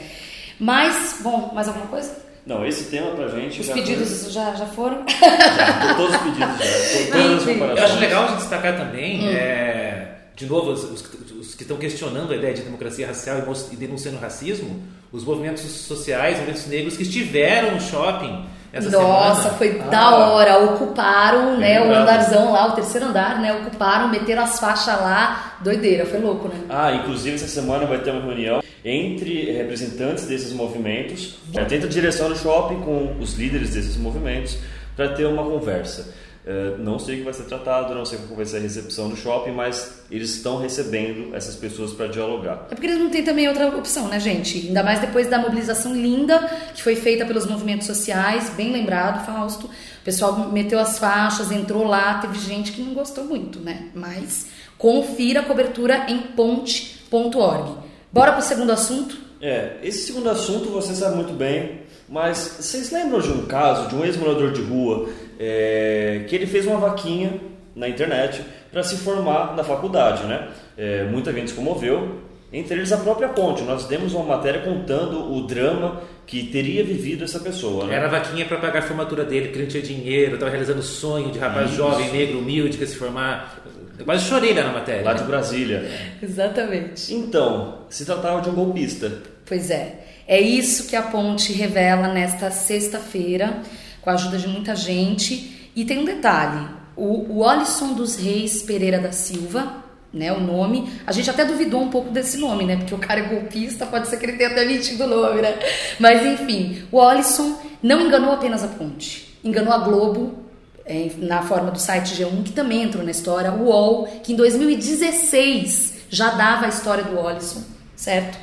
Mas, 0.60 1.18
bom, 1.22 1.52
mais 1.54 1.68
alguma 1.68 1.88
coisa? 1.88 2.16
Não, 2.46 2.66
esse 2.66 2.92
tema 2.92 3.12
pra 3.12 3.28
gente 3.30 3.62
Os 3.62 3.68
já 3.68 3.74
pedidos 3.74 4.32
já, 4.32 4.54
já 4.54 4.66
foram? 4.68 5.04
foi, 5.08 5.30
já, 5.30 5.96
todos 5.96 6.16
os 6.16 6.22
pedidos 6.22 6.58
já, 6.58 7.12
todas 7.12 7.32
as 7.32 7.42
Enfim. 7.42 7.52
Eu 7.52 7.60
comparações. 7.60 7.90
acho 7.92 8.00
legal 8.00 8.24
a 8.24 8.28
gente 8.28 8.38
destacar 8.40 8.78
também, 8.78 9.28
é, 9.30 10.13
de 10.36 10.46
novo, 10.46 10.72
os, 10.72 10.84
os 10.84 11.02
que- 11.02 11.34
os 11.34 11.56
que 11.56 11.62
estão 11.64 11.78
questionando 11.78 12.32
a 12.34 12.36
ideia 12.36 12.54
de 12.54 12.62
democracia 12.62 13.08
racial 13.08 13.38
e 13.40 13.74
e 13.74 13.76
denunciando 13.76 14.18
o 14.18 14.22
racismo, 14.22 14.82
os 15.12 15.24
movimentos 15.24 15.62
sociais, 15.62 16.38
movimentos 16.38 16.66
negros 16.68 16.98
que 16.98 17.04
estiveram 17.04 17.72
no 17.76 17.82
shopping 17.82 18.46
essa 18.72 18.90
Nossa, 18.90 19.36
semana. 19.44 19.58
foi 19.58 19.82
Ah. 19.82 19.88
da 19.90 20.16
hora. 20.16 20.58
Ocuparam, 20.74 21.58
né, 21.58 21.80
o 21.82 21.94
andarzão 21.94 22.52
lá, 22.52 22.70
o 22.70 22.72
terceiro 22.72 23.08
andar, 23.08 23.40
né? 23.40 23.54
Ocuparam, 23.54 24.10
meteram 24.10 24.44
as 24.44 24.60
faixas 24.60 25.00
lá. 25.00 25.58
Doideira, 25.62 26.06
foi 26.08 26.20
louco, 26.20 26.48
né? 26.48 26.56
Ah, 26.70 26.92
inclusive 26.94 27.36
essa 27.36 27.48
semana 27.48 27.86
vai 27.86 28.00
ter 28.00 28.10
uma 28.12 28.22
reunião 28.24 28.64
entre 28.84 29.52
representantes 29.52 30.26
desses 30.26 30.52
movimentos, 30.52 31.36
dentro 31.46 31.82
da 31.82 31.88
direção 31.88 32.30
do 32.30 32.36
shopping 32.36 32.82
com 32.82 33.16
os 33.20 33.36
líderes 33.36 33.70
desses 33.76 33.96
movimentos, 33.96 34.58
para 34.96 35.10
ter 35.10 35.26
uma 35.26 35.44
conversa. 35.44 36.14
É, 36.46 36.76
não 36.78 37.00
sei 37.00 37.16
o 37.16 37.18
que 37.20 37.24
vai 37.24 37.34
ser 37.34 37.44
tratado, 37.44 37.96
não 37.96 38.04
sei 38.04 38.20
como 38.20 38.36
vai 38.36 38.46
ser 38.46 38.58
a 38.58 38.60
recepção 38.60 39.08
no 39.08 39.16
shopping, 39.16 39.52
mas 39.52 40.04
eles 40.12 40.32
estão 40.32 40.58
recebendo 40.58 41.34
essas 41.34 41.56
pessoas 41.56 41.94
para 41.94 42.08
dialogar. 42.08 42.68
É 42.70 42.76
porque 42.76 42.86
eles 42.86 43.00
não 43.00 43.10
têm 43.10 43.24
também 43.24 43.48
outra 43.48 43.70
opção, 43.70 44.10
né, 44.10 44.20
gente? 44.20 44.68
Ainda 44.68 44.84
mais 44.84 45.00
depois 45.00 45.30
da 45.30 45.40
mobilização 45.40 45.94
linda 45.94 46.40
que 46.76 46.84
foi 46.84 46.98
feita 46.98 47.26
pelos 47.26 47.46
movimentos 47.46 47.88
sociais, 47.88 48.50
bem 48.50 48.74
lembrado, 48.74 49.26
Fausto. 49.26 49.68
O 49.68 50.04
pessoal 50.04 50.50
meteu 50.50 50.80
as 50.80 51.00
faixas, 51.00 51.50
entrou 51.50 51.86
lá, 51.86 52.20
teve 52.20 52.38
gente 52.38 52.74
que 52.74 52.82
não 52.82 52.94
gostou 52.94 53.24
muito, 53.24 53.62
né? 53.62 53.88
Mas 53.96 54.48
confira 54.78 55.40
a 55.40 55.44
cobertura 55.44 56.08
em 56.10 56.24
ponte.org. 56.36 57.78
Bora 58.12 58.34
para 58.34 58.42
o 58.42 58.44
segundo 58.44 58.72
assunto? 58.72 59.18
É, 59.40 59.78
esse 59.82 60.08
segundo 60.08 60.30
assunto 60.30 60.70
você 60.70 60.94
sabe 60.94 61.16
muito 61.16 61.34
bem, 61.34 61.84
mas 62.08 62.58
vocês 62.60 62.92
lembram 62.92 63.20
de 63.20 63.30
um 63.30 63.46
caso 63.46 63.88
de 63.88 63.96
um 63.96 64.04
ex-morador 64.04 64.52
de 64.52 64.62
rua 64.62 65.10
é, 65.40 66.26
que 66.28 66.36
ele 66.36 66.46
fez 66.46 66.66
uma 66.66 66.80
vaquinha 66.80 67.34
na 67.76 67.88
internet 67.90 68.44
para 68.72 68.84
se 68.84 68.98
formar 68.98 69.56
na 69.56 69.64
faculdade, 69.64 70.24
né? 70.26 70.50
É, 70.78 71.04
muita 71.04 71.32
gente 71.34 71.52
se 71.52 71.56
comoveu, 71.56 72.22
entre 72.52 72.76
eles 72.76 72.92
a 72.92 72.98
própria 72.98 73.30
Ponte. 73.30 73.64
Nós 73.64 73.86
demos 73.86 74.14
uma 74.14 74.24
matéria 74.24 74.62
contando 74.62 75.34
o 75.34 75.42
drama 75.48 76.02
que 76.26 76.44
teria 76.44 76.84
vivido 76.84 77.24
essa 77.24 77.40
pessoa. 77.40 77.86
Né? 77.86 77.96
Era 77.96 78.06
a 78.06 78.10
vaquinha 78.10 78.46
para 78.46 78.58
pagar 78.58 78.80
a 78.80 78.82
formatura 78.84 79.26
dele, 79.26 79.48
porque 79.48 79.58
ele 79.58 79.66
não 79.66 79.72
tinha 79.72 79.84
dinheiro, 79.84 80.36
estava 80.36 80.52
realizando 80.52 80.80
o 80.80 80.84
sonho 80.84 81.32
de 81.32 81.40
rapaz 81.40 81.70
Isso. 81.70 81.78
jovem, 81.78 82.12
negro, 82.12 82.40
humilde, 82.40 82.78
que 82.78 82.84
ia 82.84 82.88
se 82.88 82.96
formar. 82.96 83.60
Eu 83.98 84.06
quase 84.06 84.26
chorei 84.26 84.54
na 84.54 84.72
matéria. 84.72 85.04
Lá 85.04 85.14
de 85.14 85.24
Brasília. 85.24 85.84
Exatamente. 86.22 87.14
Então, 87.14 87.80
se 87.90 88.06
tratava 88.06 88.42
de 88.42 88.50
um 88.50 88.54
golpista. 88.54 89.12
Pois 89.46 89.70
é. 89.70 90.00
É 90.28 90.40
isso 90.40 90.88
que 90.88 90.96
a 90.96 91.02
Ponte 91.02 91.52
revela 91.52 92.08
nesta 92.08 92.50
sexta-feira, 92.50 93.62
com 94.04 94.10
a 94.10 94.14
ajuda 94.14 94.38
de 94.38 94.48
muita 94.48 94.76
gente. 94.76 95.70
E 95.76 95.86
tem 95.86 96.00
um 96.00 96.06
detalhe: 96.06 96.68
o, 96.96 97.34
o 97.34 97.40
Olisson 97.40 97.94
dos 97.94 98.16
Reis 98.16 98.62
Pereira 98.62 99.00
da 99.00 99.12
Silva, 99.12 99.84
né, 100.14 100.32
o 100.32 100.40
nome. 100.40 100.92
A 101.08 101.12
gente 101.12 101.30
até 101.30 101.46
duvidou 101.46 101.82
um 101.82 101.90
pouco 101.90 102.12
desse 102.12 102.38
nome, 102.38 102.66
né? 102.66 102.78
Porque 102.78 102.94
o 102.94 103.00
cara 103.00 103.22
é 103.22 103.24
golpista, 103.24 103.86
pode 103.86 104.08
ser 104.08 104.18
que 104.18 104.26
ele 104.26 104.34
tenha 104.34 104.50
até 104.50 104.66
mentido 104.66 105.06
o 105.06 105.08
nome, 105.08 105.42
né? 105.42 105.58
Mas 106.00 106.26
enfim, 106.26 106.84
o 106.92 106.98
Olisson 106.98 107.58
não 107.82 108.02
enganou 108.02 108.32
apenas 108.32 108.64
a 108.64 108.68
Ponte, 108.68 109.40
enganou 109.44 109.74
a 109.74 109.80
Globo. 109.80 110.44
É, 110.86 111.12
na 111.16 111.42
forma 111.42 111.72
do 111.72 111.80
site 111.80 112.14
G1, 112.14 112.44
que 112.44 112.52
também 112.52 112.84
entrou 112.84 113.06
na 113.06 113.12
história, 113.12 113.54
o 113.54 113.68
UOL, 113.68 114.06
que 114.22 114.34
em 114.34 114.36
2016 114.36 115.94
já 116.10 116.32
dava 116.32 116.66
a 116.66 116.68
história 116.68 117.06
do 117.06 117.18
Olisson, 117.18 117.64
certo? 117.96 118.38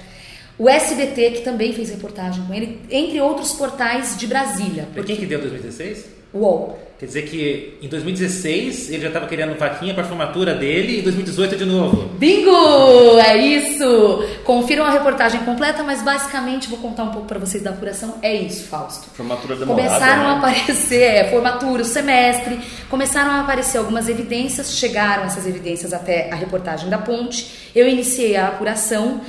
O 0.60 0.68
SBT, 0.68 1.30
que 1.30 1.40
também 1.40 1.72
fez 1.72 1.88
reportagem 1.88 2.44
com 2.44 2.52
ele, 2.52 2.82
entre 2.90 3.18
outros 3.18 3.50
portais 3.54 4.14
de 4.18 4.26
Brasília. 4.26 4.86
Por 4.92 5.06
quem 5.06 5.16
que 5.16 5.24
deu 5.24 5.40
2016? 5.40 6.04
O 6.34 6.40
UOL. 6.40 6.78
Quer 6.98 7.06
dizer 7.06 7.22
que 7.22 7.78
em 7.80 7.88
2016 7.88 8.90
ele 8.90 9.00
já 9.00 9.08
estava 9.08 9.26
querendo 9.26 9.58
vaquinha 9.58 9.94
para 9.94 10.02
a 10.02 10.06
formatura 10.06 10.54
dele 10.54 10.96
e 10.96 11.00
em 11.00 11.02
2018 11.02 11.56
de 11.56 11.64
novo. 11.64 12.10
Bingo! 12.18 13.18
É 13.18 13.38
isso! 13.38 14.22
Confiram 14.44 14.84
a 14.84 14.90
reportagem 14.90 15.40
completa, 15.44 15.82
mas 15.82 16.02
basicamente 16.02 16.68
vou 16.68 16.78
contar 16.78 17.04
um 17.04 17.10
pouco 17.10 17.26
para 17.26 17.38
vocês 17.38 17.62
da 17.62 17.70
apuração. 17.70 18.16
É 18.20 18.34
isso, 18.34 18.64
Fausto. 18.64 19.08
Formatura 19.14 19.56
demorada, 19.56 19.88
Começaram 19.88 20.24
né? 20.24 20.28
a 20.28 20.36
aparecer, 20.36 21.02
é, 21.02 21.30
formatura, 21.30 21.80
o 21.80 21.86
semestre, 21.86 22.60
começaram 22.90 23.30
a 23.30 23.40
aparecer 23.40 23.78
algumas 23.78 24.10
evidências, 24.10 24.76
chegaram 24.76 25.24
essas 25.24 25.46
evidências 25.46 25.94
até 25.94 26.30
a 26.30 26.34
reportagem 26.34 26.90
da 26.90 26.98
Ponte. 26.98 27.50
Eu 27.74 27.88
iniciei 27.88 28.36
a 28.36 28.48
apuração 28.48 29.22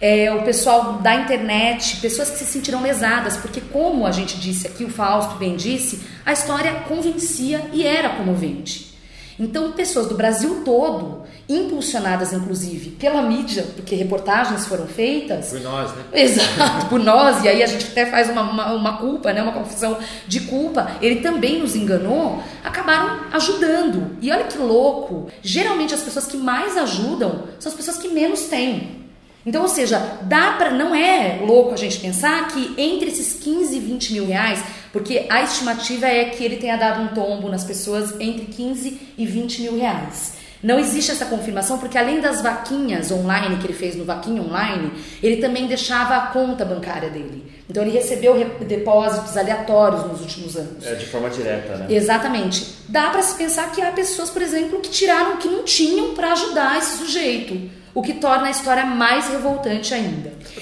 é, 0.00 0.32
o 0.32 0.42
pessoal 0.42 0.94
da 0.94 1.14
internet, 1.14 1.96
pessoas 1.96 2.30
que 2.30 2.38
se 2.38 2.44
sentiram 2.44 2.82
lesadas, 2.82 3.36
porque, 3.36 3.60
como 3.60 4.06
a 4.06 4.12
gente 4.12 4.38
disse 4.38 4.66
aqui, 4.66 4.84
o 4.84 4.90
Fausto 4.90 5.36
bem 5.36 5.56
disse, 5.56 6.00
a 6.24 6.32
história 6.32 6.72
convencia 6.86 7.68
e 7.72 7.86
era 7.86 8.10
comovente. 8.10 8.88
Então, 9.40 9.70
pessoas 9.72 10.08
do 10.08 10.16
Brasil 10.16 10.62
todo, 10.64 11.22
impulsionadas 11.48 12.32
inclusive 12.32 12.90
pela 12.90 13.22
mídia, 13.22 13.64
porque 13.76 13.94
reportagens 13.94 14.66
foram 14.66 14.86
feitas. 14.86 15.50
Por 15.50 15.60
nós, 15.60 15.92
né? 15.92 16.04
Exato, 16.12 16.86
por 16.86 16.98
nós, 16.98 17.44
e 17.44 17.48
aí 17.48 17.62
a 17.62 17.66
gente 17.66 17.86
até 17.86 18.06
faz 18.06 18.28
uma, 18.28 18.42
uma, 18.42 18.72
uma 18.72 18.98
culpa, 18.98 19.32
né? 19.32 19.40
uma 19.40 19.52
confusão 19.52 19.96
de 20.26 20.40
culpa. 20.40 20.90
Ele 21.00 21.20
também 21.20 21.60
nos 21.60 21.76
enganou, 21.76 22.42
acabaram 22.64 23.26
ajudando. 23.32 24.16
E 24.20 24.30
olha 24.30 24.44
que 24.44 24.58
louco! 24.58 25.30
Geralmente 25.40 25.94
as 25.94 26.02
pessoas 26.02 26.26
que 26.26 26.36
mais 26.36 26.76
ajudam 26.76 27.44
são 27.60 27.70
as 27.70 27.76
pessoas 27.76 27.96
que 27.96 28.08
menos 28.08 28.42
têm. 28.48 29.07
Então, 29.48 29.62
ou 29.62 29.68
seja, 29.68 29.98
dá 30.24 30.52
para 30.58 30.70
não 30.72 30.94
é 30.94 31.40
louco 31.40 31.72
a 31.72 31.76
gente 31.76 31.98
pensar 32.00 32.48
que 32.48 32.74
entre 32.76 33.08
esses 33.08 33.42
15 33.42 33.74
e 33.74 33.80
20 33.80 34.12
mil 34.12 34.26
reais, 34.26 34.62
porque 34.92 35.24
a 35.30 35.42
estimativa 35.42 36.06
é 36.06 36.26
que 36.26 36.44
ele 36.44 36.56
tenha 36.56 36.76
dado 36.76 37.00
um 37.00 37.08
tombo 37.08 37.48
nas 37.48 37.64
pessoas 37.64 38.12
entre 38.20 38.44
15 38.44 39.00
e 39.16 39.24
20 39.24 39.62
mil 39.62 39.78
reais. 39.78 40.34
Não 40.62 40.78
existe 40.78 41.12
essa 41.12 41.24
confirmação 41.24 41.78
porque 41.78 41.96
além 41.96 42.20
das 42.20 42.42
vaquinhas 42.42 43.10
online 43.10 43.56
que 43.56 43.66
ele 43.66 43.72
fez 43.72 43.96
no 43.96 44.04
Vaquinha 44.04 44.42
Online, 44.42 44.92
ele 45.22 45.36
também 45.36 45.66
deixava 45.66 46.16
a 46.16 46.26
conta 46.26 46.64
bancária 46.64 47.08
dele. 47.08 47.50
Então 47.70 47.82
ele 47.82 47.92
recebeu 47.92 48.34
depósitos 48.66 49.34
aleatórios 49.36 50.04
nos 50.04 50.20
últimos 50.20 50.56
anos. 50.56 50.84
É, 50.84 50.94
de 50.94 51.06
forma 51.06 51.30
direta, 51.30 51.76
né? 51.76 51.86
Exatamente. 51.88 52.66
Dá 52.86 53.08
para 53.10 53.22
se 53.22 53.34
pensar 53.36 53.72
que 53.72 53.80
há 53.80 53.92
pessoas, 53.92 54.28
por 54.28 54.42
exemplo, 54.42 54.80
que 54.80 54.90
tiraram 54.90 55.34
o 55.34 55.36
que 55.38 55.48
não 55.48 55.62
tinham 55.62 56.12
para 56.12 56.32
ajudar 56.32 56.76
esse 56.76 56.98
sujeito 56.98 57.77
o 57.94 58.02
que 58.02 58.14
torna 58.14 58.48
a 58.48 58.50
história 58.50 58.84
mais 58.84 59.28
revoltante 59.28 59.94
ainda. 59.94 60.30
O 60.56 60.60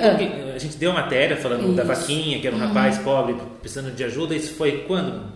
ah. 0.00 0.54
a 0.54 0.58
gente 0.58 0.76
deu 0.76 0.92
matéria 0.92 1.36
falando 1.36 1.64
isso. 1.64 1.74
da 1.74 1.84
vaquinha, 1.84 2.40
que 2.40 2.46
era 2.46 2.54
um 2.54 2.60
uhum. 2.60 2.66
rapaz 2.66 2.98
pobre 2.98 3.36
precisando 3.60 3.94
de 3.94 4.04
ajuda, 4.04 4.34
isso 4.34 4.54
foi 4.54 4.84
quando? 4.86 5.32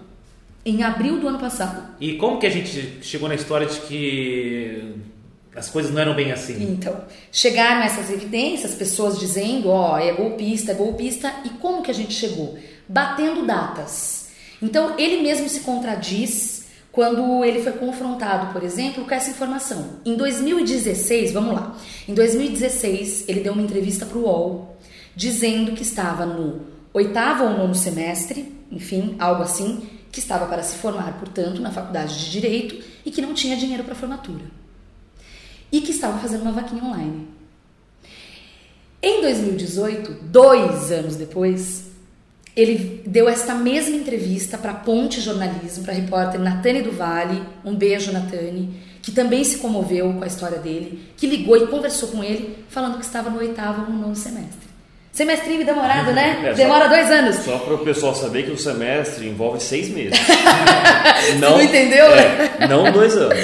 Em 0.64 0.82
abril 0.82 1.18
do 1.18 1.28
ano 1.28 1.38
passado. 1.38 1.94
E 2.00 2.14
como 2.14 2.38
que 2.38 2.46
a 2.46 2.50
gente 2.50 2.98
chegou 3.02 3.28
na 3.28 3.34
história 3.34 3.66
de 3.66 3.80
que 3.80 4.94
as 5.54 5.68
coisas 5.68 5.92
não 5.92 6.00
eram 6.00 6.14
bem 6.14 6.30
assim? 6.30 6.62
Então, 6.62 7.04
chegaram 7.30 7.82
essas 7.82 8.10
evidências, 8.10 8.74
pessoas 8.74 9.18
dizendo, 9.18 9.68
ó, 9.68 9.94
oh, 9.94 9.98
é 9.98 10.12
golpista, 10.12 10.72
é 10.72 10.74
golpista, 10.74 11.32
e 11.44 11.50
como 11.50 11.82
que 11.82 11.90
a 11.90 11.94
gente 11.94 12.12
chegou? 12.12 12.56
Batendo 12.88 13.44
datas. 13.44 14.30
Então, 14.62 14.94
ele 14.96 15.22
mesmo 15.22 15.48
se 15.48 15.60
contradiz 15.60 16.61
quando 16.92 17.42
ele 17.42 17.62
foi 17.62 17.72
confrontado, 17.72 18.52
por 18.52 18.62
exemplo, 18.62 19.06
com 19.06 19.14
essa 19.14 19.30
informação. 19.30 20.00
Em 20.04 20.14
2016, 20.14 21.32
vamos 21.32 21.54
lá, 21.54 21.76
em 22.06 22.12
2016 22.12 23.24
ele 23.28 23.40
deu 23.40 23.54
uma 23.54 23.62
entrevista 23.62 24.04
para 24.04 24.18
o 24.18 24.24
UOL 24.24 24.76
dizendo 25.16 25.72
que 25.72 25.82
estava 25.82 26.26
no 26.26 26.60
oitavo 26.92 27.44
ou 27.44 27.50
nono 27.50 27.74
semestre, 27.74 28.54
enfim, 28.70 29.16
algo 29.18 29.42
assim, 29.42 29.88
que 30.10 30.18
estava 30.18 30.44
para 30.46 30.62
se 30.62 30.76
formar, 30.76 31.18
portanto, 31.18 31.60
na 31.62 31.70
faculdade 31.70 32.18
de 32.18 32.30
Direito 32.30 32.84
e 33.04 33.10
que 33.10 33.22
não 33.22 33.32
tinha 33.32 33.56
dinheiro 33.56 33.82
para 33.82 33.94
formatura. 33.94 34.44
E 35.70 35.80
que 35.80 35.90
estava 35.90 36.18
fazendo 36.18 36.42
uma 36.42 36.52
vaquinha 36.52 36.84
online. 36.84 37.28
Em 39.02 39.22
2018, 39.22 40.24
dois 40.24 40.92
anos 40.92 41.16
depois, 41.16 41.91
ele 42.56 43.02
deu 43.06 43.28
esta 43.28 43.54
mesma 43.54 43.96
entrevista 43.96 44.58
para 44.58 44.74
Ponte 44.74 45.20
Jornalismo, 45.20 45.84
para 45.84 45.92
a 45.92 45.96
repórter 45.96 46.40
Natane 46.40 46.82
do 46.82 46.92
Vale, 46.92 47.42
um 47.64 47.74
beijo 47.74 48.12
Natane, 48.12 48.74
que 49.00 49.10
também 49.10 49.42
se 49.42 49.58
comoveu 49.58 50.12
com 50.12 50.22
a 50.22 50.26
história 50.26 50.58
dele, 50.58 51.02
que 51.16 51.26
ligou 51.26 51.56
e 51.56 51.66
conversou 51.66 52.10
com 52.10 52.22
ele, 52.22 52.56
falando 52.68 52.98
que 52.98 53.04
estava 53.04 53.30
no 53.30 53.38
oitavo 53.38 53.82
ou 53.82 53.88
no 53.88 53.98
nono 53.98 54.16
semestre. 54.16 54.70
Semestrinho 55.12 55.64
demorado, 55.64 56.12
né? 56.12 56.40
É, 56.44 56.54
Demora 56.54 56.84
só, 56.84 56.90
dois 56.90 57.10
anos. 57.10 57.36
Só 57.36 57.58
para 57.58 57.74
o 57.74 57.78
pessoal 57.78 58.14
saber 58.14 58.44
que 58.44 58.50
o 58.50 58.58
semestre 58.58 59.28
envolve 59.28 59.60
seis 59.60 59.88
meses. 59.88 60.18
não, 61.38 61.52
não 61.52 61.62
entendeu? 61.62 62.06
É, 62.06 62.66
não 62.66 62.90
dois 62.92 63.14
anos. 63.16 63.38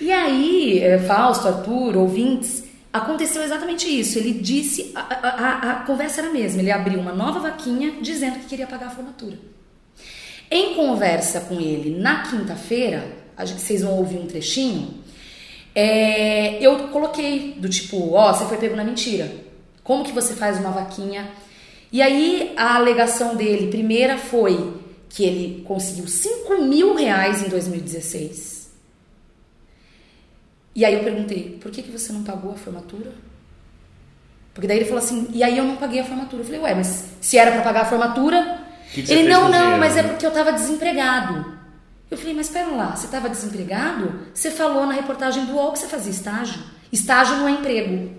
E 0.00 0.10
aí, 0.10 0.80
eh, 0.82 0.98
Fausto, 0.98 1.46
Arthur, 1.46 1.96
ouvintes, 1.96 2.64
Aconteceu 2.92 3.42
exatamente 3.42 3.88
isso. 3.88 4.18
Ele 4.18 4.34
disse, 4.34 4.92
a, 4.94 5.00
a, 5.00 5.70
a, 5.70 5.74
conversa 5.84 6.20
era 6.20 6.28
a 6.28 6.32
mesma. 6.32 6.60
Ele 6.60 6.70
abriu 6.70 7.00
uma 7.00 7.12
nova 7.12 7.40
vaquinha 7.40 7.92
dizendo 8.02 8.38
que 8.40 8.46
queria 8.46 8.66
pagar 8.66 8.88
a 8.88 8.90
formatura. 8.90 9.38
Em 10.50 10.74
conversa 10.74 11.40
com 11.40 11.58
ele 11.58 11.98
na 11.98 12.24
quinta-feira, 12.24 13.10
vocês 13.38 13.80
vão 13.80 13.96
ouvir 13.96 14.18
um 14.18 14.26
trechinho, 14.26 15.02
é, 15.74 16.62
eu 16.62 16.88
coloquei 16.88 17.54
do 17.56 17.66
tipo, 17.66 18.12
ó, 18.12 18.30
oh, 18.30 18.34
você 18.34 18.44
foi 18.44 18.58
pego 18.58 18.76
na 18.76 18.84
mentira. 18.84 19.32
Como 19.82 20.04
que 20.04 20.12
você 20.12 20.34
faz 20.34 20.58
uma 20.58 20.70
vaquinha? 20.70 21.30
E 21.90 22.02
aí 22.02 22.52
a 22.56 22.76
alegação 22.76 23.34
dele, 23.34 23.68
primeira 23.68 24.18
foi 24.18 24.74
que 25.08 25.24
ele 25.24 25.64
conseguiu 25.66 26.06
5 26.06 26.62
mil 26.62 26.94
reais 26.94 27.42
em 27.42 27.48
2016 27.48 28.51
e 30.74 30.84
aí 30.84 30.94
eu 30.94 31.00
perguntei, 31.00 31.58
por 31.60 31.70
que, 31.70 31.82
que 31.82 31.90
você 31.90 32.12
não 32.12 32.22
pagou 32.22 32.52
a 32.52 32.54
formatura? 32.54 33.12
Porque 34.54 34.66
daí 34.66 34.78
ele 34.78 34.86
falou 34.86 35.02
assim, 35.02 35.28
e 35.32 35.42
aí 35.42 35.56
eu 35.56 35.64
não 35.64 35.76
paguei 35.76 36.00
a 36.00 36.04
formatura. 36.04 36.42
Eu 36.42 36.46
falei, 36.46 36.60
ué, 36.60 36.74
mas 36.74 37.06
se 37.20 37.38
era 37.38 37.52
para 37.52 37.62
pagar 37.62 37.82
a 37.82 37.84
formatura. 37.86 38.60
Que 38.92 39.02
que 39.02 39.12
ele, 39.12 39.28
não, 39.28 39.48
não, 39.48 39.50
dinheiro, 39.50 39.78
mas 39.78 39.96
é 39.96 40.02
porque 40.02 40.26
eu 40.26 40.30
tava 40.30 40.52
desempregado. 40.52 41.62
Eu 42.10 42.18
falei, 42.18 42.34
mas 42.34 42.48
espera 42.48 42.68
lá, 42.68 42.94
você 42.94 43.06
estava 43.06 43.28
desempregado? 43.28 44.20
Você 44.34 44.50
falou 44.50 44.86
na 44.86 44.92
reportagem 44.92 45.46
do 45.46 45.54
UOL 45.54 45.72
que 45.72 45.78
você 45.78 45.88
fazia 45.88 46.10
estágio. 46.10 46.60
Estágio 46.92 47.36
não 47.36 47.48
é 47.48 47.52
emprego. 47.52 48.10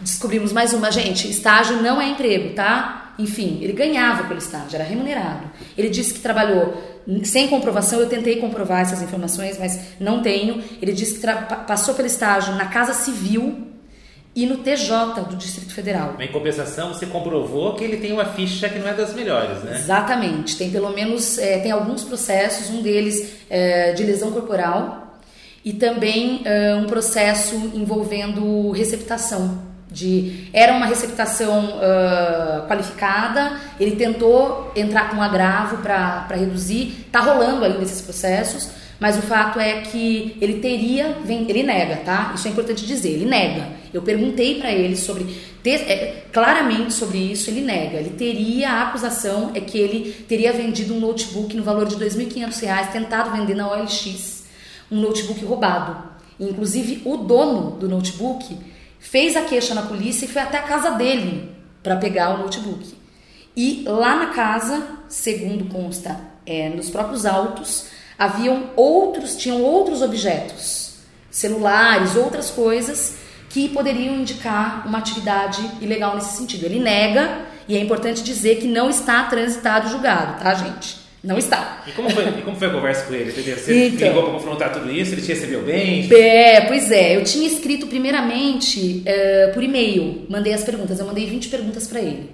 Descobrimos 0.00 0.52
mais 0.52 0.72
uma, 0.72 0.90
gente. 0.90 1.30
Estágio 1.30 1.82
não 1.82 2.00
é 2.00 2.08
emprego, 2.08 2.54
tá? 2.54 3.12
Enfim, 3.18 3.58
ele 3.62 3.72
ganhava 3.72 4.24
pelo 4.24 4.38
estágio, 4.38 4.74
era 4.74 4.84
remunerado. 4.84 5.50
Ele 5.76 5.88
disse 5.88 6.14
que 6.14 6.20
trabalhou 6.20 6.95
sem 7.24 7.48
comprovação, 7.48 8.00
eu 8.00 8.08
tentei 8.08 8.36
comprovar 8.36 8.80
essas 8.80 9.00
informações, 9.00 9.58
mas 9.58 9.78
não 10.00 10.22
tenho. 10.22 10.62
Ele 10.82 10.92
disse 10.92 11.20
que 11.20 11.26
passou 11.66 11.94
pelo 11.94 12.06
estágio 12.06 12.54
na 12.54 12.66
Casa 12.66 12.92
Civil 12.92 13.66
e 14.34 14.44
no 14.44 14.58
TJ 14.58 15.22
do 15.28 15.36
Distrito 15.36 15.72
Federal. 15.72 16.16
Em 16.20 16.28
compensação, 16.28 16.92
você 16.92 17.06
comprovou 17.06 17.74
que 17.74 17.82
ele 17.82 17.96
tem 17.96 18.12
uma 18.12 18.26
ficha 18.26 18.68
que 18.68 18.78
não 18.78 18.88
é 18.88 18.92
das 18.92 19.14
melhores, 19.14 19.62
né? 19.62 19.76
Exatamente. 19.76 20.56
Tem 20.56 20.70
pelo 20.70 20.90
menos 20.90 21.38
é, 21.38 21.58
tem 21.58 21.70
alguns 21.70 22.04
processos, 22.04 22.68
um 22.68 22.82
deles 22.82 23.32
é, 23.48 23.92
de 23.92 24.02
lesão 24.02 24.32
corporal 24.32 25.20
e 25.64 25.72
também 25.72 26.42
é, 26.44 26.74
um 26.74 26.86
processo 26.86 27.54
envolvendo 27.74 28.70
receptação. 28.72 29.75
De, 29.96 30.50
era 30.52 30.74
uma 30.74 30.84
receptação 30.84 31.78
uh, 31.78 32.66
qualificada, 32.68 33.58
ele 33.80 33.96
tentou 33.96 34.70
entrar 34.76 35.08
com 35.08 35.16
um 35.16 35.22
agravo 35.22 35.78
para 35.78 36.26
reduzir, 36.32 37.06
está 37.06 37.20
rolando 37.20 37.64
ainda 37.64 37.82
esses 37.82 38.02
processos, 38.02 38.68
mas 39.00 39.16
o 39.16 39.22
fato 39.22 39.58
é 39.58 39.80
que 39.80 40.36
ele 40.38 40.60
teria, 40.60 41.16
ele 41.26 41.62
nega, 41.62 41.96
tá? 41.96 42.32
Isso 42.34 42.46
é 42.46 42.50
importante 42.50 42.84
dizer, 42.84 43.08
ele 43.08 43.24
nega. 43.24 43.68
Eu 43.92 44.02
perguntei 44.02 44.58
para 44.58 44.70
ele 44.70 44.96
sobre, 44.96 45.34
é, 45.64 46.24
claramente 46.30 46.92
sobre 46.92 47.16
isso, 47.16 47.48
ele 47.48 47.62
nega. 47.62 47.96
Ele 47.96 48.10
teria, 48.10 48.70
a 48.70 48.82
acusação 48.88 49.52
é 49.54 49.60
que 49.60 49.78
ele 49.78 50.12
teria 50.28 50.52
vendido 50.52 50.92
um 50.92 51.00
notebook 51.00 51.56
no 51.56 51.62
valor 51.62 51.86
de 51.86 51.94
R$ 51.94 52.04
2.500, 52.04 52.92
tentado 52.92 53.30
vender 53.30 53.54
na 53.54 53.66
OLX, 53.70 54.44
um 54.90 55.00
notebook 55.00 55.42
roubado. 55.42 56.16
Inclusive, 56.38 57.00
o 57.06 57.16
dono 57.16 57.72
do 57.72 57.88
notebook 57.88 58.58
fez 58.98 59.36
a 59.36 59.42
queixa 59.42 59.74
na 59.74 59.82
polícia 59.82 60.24
e 60.24 60.28
foi 60.28 60.42
até 60.42 60.58
a 60.58 60.62
casa 60.62 60.90
dele 60.92 61.54
para 61.82 61.96
pegar 61.96 62.34
o 62.34 62.38
notebook. 62.38 62.94
E 63.56 63.84
lá 63.86 64.16
na 64.16 64.26
casa, 64.26 64.86
segundo 65.08 65.66
consta 65.66 66.20
é, 66.44 66.68
nos 66.68 66.90
próprios 66.90 67.24
autos, 67.24 67.86
haviam 68.18 68.70
outros, 68.76 69.36
tinham 69.36 69.62
outros 69.62 70.02
objetos, 70.02 70.96
celulares, 71.30 72.16
outras 72.16 72.50
coisas 72.50 73.16
que 73.48 73.68
poderiam 73.68 74.16
indicar 74.16 74.86
uma 74.86 74.98
atividade 74.98 75.62
ilegal 75.80 76.14
nesse 76.14 76.36
sentido. 76.36 76.64
Ele 76.66 76.80
nega 76.80 77.46
e 77.68 77.76
é 77.76 77.80
importante 77.80 78.22
dizer 78.22 78.56
que 78.56 78.66
não 78.66 78.90
está 78.90 79.24
transitado 79.24 79.88
julgado, 79.88 80.42
tá, 80.42 80.54
gente? 80.54 81.05
Não 81.26 81.36
está. 81.36 81.82
E 81.88 81.90
como 81.90 82.08
foi, 82.08 82.24
e 82.28 82.42
como 82.42 82.56
foi 82.56 82.68
a 82.68 82.70
conversa 82.70 83.04
com 83.04 83.12
ele? 83.14 83.32
Você 83.32 83.88
então, 83.88 84.08
ligou 84.08 84.22
para 84.22 84.32
confrontar 84.32 84.72
tudo 84.72 84.88
isso? 84.92 85.12
Ele 85.12 85.22
te 85.22 85.28
recebeu 85.28 85.62
bem? 85.64 86.08
É, 86.14 86.60
pois 86.62 86.88
é. 86.92 87.16
Eu 87.16 87.24
tinha 87.24 87.48
escrito 87.48 87.88
primeiramente 87.88 89.02
uh, 89.02 89.52
por 89.52 89.60
e-mail. 89.60 90.24
Mandei 90.30 90.52
as 90.52 90.62
perguntas. 90.62 91.00
Eu 91.00 91.06
mandei 91.06 91.26
20 91.26 91.48
perguntas 91.48 91.88
para 91.88 92.00
ele. 92.00 92.30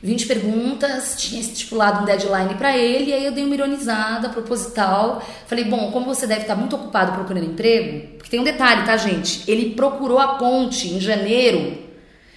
20 0.00 0.26
perguntas, 0.26 1.16
tinha 1.16 1.40
estipulado 1.40 2.02
um 2.02 2.04
deadline 2.04 2.54
para 2.56 2.76
ele, 2.76 3.10
e 3.10 3.14
aí 3.14 3.24
eu 3.24 3.32
dei 3.32 3.42
uma 3.42 3.54
ironizada, 3.54 4.28
proposital. 4.28 5.26
Falei, 5.46 5.64
bom, 5.64 5.90
como 5.90 6.04
você 6.04 6.26
deve 6.26 6.42
estar 6.42 6.54
muito 6.54 6.76
ocupado 6.76 7.12
procurando 7.12 7.46
emprego, 7.46 8.18
porque 8.18 8.30
tem 8.30 8.38
um 8.38 8.44
detalhe, 8.44 8.84
tá, 8.84 8.98
gente? 8.98 9.50
Ele 9.50 9.70
procurou 9.70 10.18
a 10.18 10.34
ponte 10.34 10.88
em 10.88 11.00
janeiro, 11.00 11.78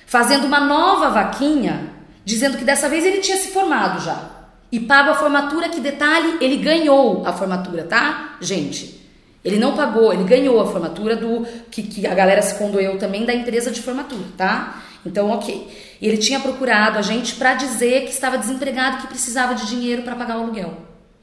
fazendo 0.05 0.45
uma 0.45 0.61
nova 0.61 1.09
vaquinha, 1.09 1.89
dizendo 2.23 2.57
que 2.57 2.63
dessa 2.63 2.87
vez 2.87 3.05
ele 3.05 3.17
tinha 3.17 3.35
se 3.35 3.49
formado 3.49 4.01
já. 4.01 4.36
E 4.71 4.79
pago 4.79 5.11
a 5.11 5.15
formatura, 5.15 5.69
que 5.69 5.79
detalhe, 5.79 6.37
ele 6.41 6.57
ganhou 6.57 7.25
a 7.25 7.33
formatura, 7.33 7.83
tá, 7.83 8.37
gente? 8.41 8.97
Ele 9.43 9.57
não 9.57 9.75
pagou, 9.75 10.11
ele 10.11 10.25
ganhou 10.25 10.59
a 10.59 10.65
formatura 10.65 11.15
do 11.15 11.45
que, 11.71 11.83
que 11.83 12.05
a 12.05 12.13
galera 12.13 12.41
se 12.41 12.55
condoeu 12.55 12.97
também 12.97 13.25
da 13.25 13.33
empresa 13.33 13.71
de 13.71 13.81
formatura, 13.81 14.25
tá? 14.35 14.83
Então, 15.05 15.29
ok. 15.29 15.67
Ele 16.01 16.17
tinha 16.17 16.39
procurado 16.39 16.97
a 16.97 17.01
gente 17.01 17.35
para 17.35 17.53
dizer 17.53 18.01
que 18.01 18.11
estava 18.11 18.37
desempregado, 18.37 18.97
que 18.97 19.07
precisava 19.07 19.55
de 19.55 19.65
dinheiro 19.67 20.01
para 20.01 20.15
pagar 20.15 20.37
o 20.37 20.41
aluguel. 20.41 20.73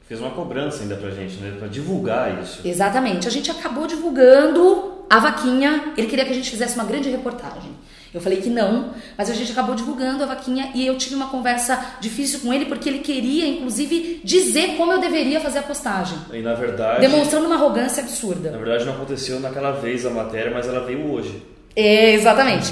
Fez 0.07 0.19
uma 0.19 0.31
cobrança 0.31 0.81
ainda 0.81 0.95
pra 0.95 1.11
gente, 1.11 1.35
né? 1.37 1.55
Pra 1.57 1.67
divulgar 1.67 2.41
isso. 2.41 2.61
Exatamente. 2.65 3.27
A 3.27 3.31
gente 3.31 3.49
acabou 3.51 3.85
divulgando 3.85 5.03
a 5.09 5.19
vaquinha. 5.19 5.93
Ele 5.97 6.07
queria 6.07 6.25
que 6.25 6.31
a 6.31 6.35
gente 6.35 6.49
fizesse 6.49 6.75
uma 6.75 6.83
grande 6.83 7.09
reportagem. 7.09 7.74
Eu 8.15 8.21
falei 8.21 8.39
que 8.39 8.49
não, 8.49 8.93
mas 9.17 9.29
a 9.29 9.33
gente 9.33 9.51
acabou 9.51 9.75
divulgando 9.75 10.23
a 10.23 10.25
vaquinha 10.25 10.71
e 10.73 10.87
eu 10.87 10.97
tive 10.97 11.15
uma 11.15 11.27
conversa 11.27 11.97
difícil 11.99 12.39
com 12.39 12.53
ele 12.53 12.63
porque 12.63 12.87
ele 12.87 12.99
queria, 12.99 13.45
inclusive, 13.45 14.21
dizer 14.23 14.77
como 14.77 14.93
eu 14.93 15.01
deveria 15.01 15.41
fazer 15.41 15.59
a 15.59 15.63
postagem. 15.63 16.17
E 16.31 16.41
na 16.41 16.53
verdade. 16.53 17.01
Demonstrando 17.01 17.45
uma 17.47 17.55
arrogância 17.55 18.01
absurda. 18.01 18.51
Na 18.51 18.57
verdade, 18.57 18.85
não 18.85 18.93
aconteceu 18.93 19.37
naquela 19.41 19.71
vez 19.71 20.05
a 20.05 20.09
matéria, 20.09 20.49
mas 20.49 20.65
ela 20.65 20.85
veio 20.85 21.11
hoje. 21.11 21.43
É, 21.75 22.13
exatamente. 22.13 22.71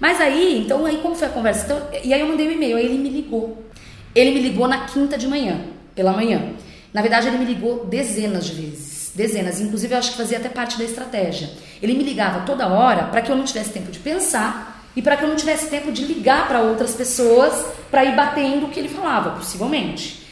Mas 0.00 0.20
aí, 0.20 0.58
então, 0.58 0.84
aí 0.84 0.96
como 0.96 1.14
foi 1.14 1.28
a 1.28 1.30
conversa? 1.30 1.66
Então, 1.66 1.88
e 2.02 2.12
aí 2.12 2.20
eu 2.20 2.26
mandei 2.26 2.48
um 2.48 2.50
e-mail, 2.50 2.76
aí 2.76 2.86
ele 2.86 2.98
me 2.98 3.10
ligou. 3.10 3.64
Ele 4.12 4.32
me 4.32 4.40
ligou 4.40 4.66
na 4.66 4.86
quinta 4.86 5.16
de 5.16 5.28
manhã, 5.28 5.60
pela 5.94 6.12
manhã. 6.12 6.50
Na 6.92 7.00
verdade, 7.00 7.28
ele 7.28 7.38
me 7.38 7.44
ligou 7.44 7.86
dezenas 7.86 8.44
de 8.44 8.60
vezes. 8.60 9.12
Dezenas. 9.14 9.60
Inclusive, 9.60 9.94
eu 9.94 9.98
acho 9.98 10.10
que 10.10 10.16
fazia 10.16 10.38
até 10.38 10.48
parte 10.48 10.76
da 10.76 10.82
estratégia. 10.82 11.48
Ele 11.80 11.94
me 11.94 12.02
ligava 12.02 12.40
toda 12.40 12.66
hora 12.66 13.04
para 13.04 13.22
que 13.22 13.30
eu 13.30 13.36
não 13.36 13.44
tivesse 13.44 13.70
tempo 13.70 13.92
de 13.92 14.00
pensar 14.00 14.69
e 14.96 15.02
para 15.02 15.16
que 15.16 15.24
eu 15.24 15.28
não 15.28 15.36
tivesse 15.36 15.68
tempo 15.68 15.92
de 15.92 16.04
ligar 16.04 16.48
para 16.48 16.60
outras 16.60 16.94
pessoas 16.94 17.64
para 17.90 18.04
ir 18.04 18.16
batendo 18.16 18.66
o 18.66 18.70
que 18.70 18.80
ele 18.80 18.88
falava, 18.88 19.30
possivelmente. 19.30 20.26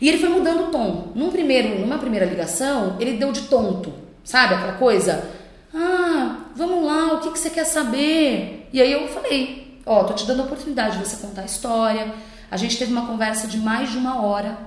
E 0.00 0.08
ele 0.08 0.18
foi 0.18 0.28
mudando 0.28 0.64
o 0.64 0.70
tom. 0.70 1.12
Num 1.14 1.30
primeiro, 1.30 1.80
numa 1.80 1.98
primeira 1.98 2.26
ligação, 2.26 2.96
ele 2.98 3.16
deu 3.16 3.32
de 3.32 3.42
tonto, 3.42 3.92
sabe 4.24 4.54
aquela 4.54 4.74
coisa? 4.74 5.30
Ah, 5.74 6.46
vamos 6.54 6.84
lá, 6.84 7.14
o 7.14 7.20
que, 7.20 7.30
que 7.30 7.38
você 7.38 7.50
quer 7.50 7.64
saber? 7.64 8.68
E 8.72 8.82
aí 8.82 8.92
eu 8.92 9.08
falei, 9.08 9.80
ó, 9.86 10.04
tô 10.04 10.12
te 10.12 10.26
dando 10.26 10.42
a 10.42 10.44
oportunidade 10.44 10.98
de 10.98 11.06
você 11.06 11.16
contar 11.16 11.42
a 11.42 11.46
história. 11.46 12.12
A 12.50 12.56
gente 12.56 12.76
teve 12.76 12.92
uma 12.92 13.06
conversa 13.06 13.46
de 13.46 13.56
mais 13.56 13.90
de 13.90 13.96
uma 13.96 14.22
hora 14.22 14.58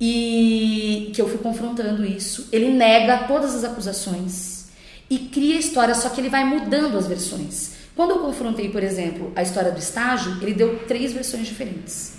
e 0.00 1.10
que 1.14 1.20
eu 1.20 1.28
fui 1.28 1.38
confrontando 1.38 2.04
isso. 2.04 2.48
Ele 2.52 2.70
nega 2.70 3.26
todas 3.26 3.54
as 3.54 3.64
acusações 3.64 4.68
e 5.08 5.18
cria 5.18 5.58
história, 5.58 5.94
só 5.94 6.08
que 6.10 6.20
ele 6.20 6.28
vai 6.28 6.44
mudando 6.44 6.98
as 6.98 7.06
versões. 7.06 7.77
Quando 7.98 8.12
eu 8.12 8.18
confrontei, 8.20 8.68
por 8.68 8.80
exemplo, 8.80 9.32
a 9.34 9.42
história 9.42 9.72
do 9.72 9.78
estágio, 9.80 10.38
ele 10.40 10.54
deu 10.54 10.78
três 10.86 11.12
versões 11.12 11.48
diferentes. 11.48 12.12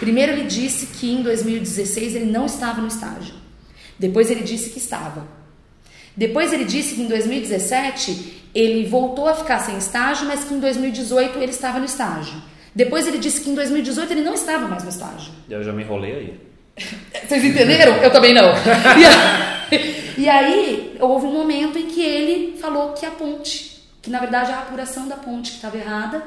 Primeiro, 0.00 0.32
ele 0.32 0.44
disse 0.44 0.86
que 0.86 1.12
em 1.12 1.22
2016 1.22 2.14
ele 2.14 2.24
não 2.24 2.46
estava 2.46 2.80
no 2.80 2.88
estágio. 2.88 3.34
Depois, 3.98 4.30
ele 4.30 4.40
disse 4.40 4.70
que 4.70 4.78
estava. 4.78 5.28
Depois 6.16 6.50
ele 6.50 6.64
disse 6.64 6.94
que 6.94 7.02
em 7.02 7.08
2017 7.08 8.46
ele 8.54 8.86
voltou 8.86 9.28
a 9.28 9.34
ficar 9.34 9.58
sem 9.58 9.76
estágio, 9.76 10.26
mas 10.26 10.44
que 10.44 10.54
em 10.54 10.60
2018 10.60 11.36
ele 11.40 11.50
estava 11.50 11.78
no 11.78 11.84
estágio. 11.84 12.42
Depois 12.74 13.06
ele 13.06 13.18
disse 13.18 13.42
que 13.42 13.50
em 13.50 13.54
2018 13.54 14.10
ele 14.10 14.22
não 14.22 14.32
estava 14.32 14.66
mais 14.66 14.82
no 14.82 14.88
estágio. 14.88 15.30
Eu 15.50 15.62
já 15.62 15.74
me 15.74 15.82
enrolei 15.82 16.14
aí. 16.14 16.40
Vocês 17.28 17.44
entenderam? 17.44 17.96
Eu 17.96 18.10
também 18.10 18.32
não. 18.32 18.50
E 19.70 19.76
aí, 19.76 20.14
e 20.16 20.28
aí 20.30 20.96
houve 20.98 21.26
um 21.26 21.32
momento 21.34 21.76
em 21.76 21.84
que 21.84 22.00
ele 22.00 22.56
falou 22.56 22.94
que 22.94 23.04
a 23.04 23.10
ponte, 23.10 23.67
que 24.08 24.12
na 24.12 24.20
verdade 24.20 24.50
é 24.50 24.54
a 24.54 24.60
apuração 24.60 25.06
da 25.06 25.16
ponte 25.16 25.50
que 25.50 25.56
estava 25.56 25.76
errada, 25.76 26.22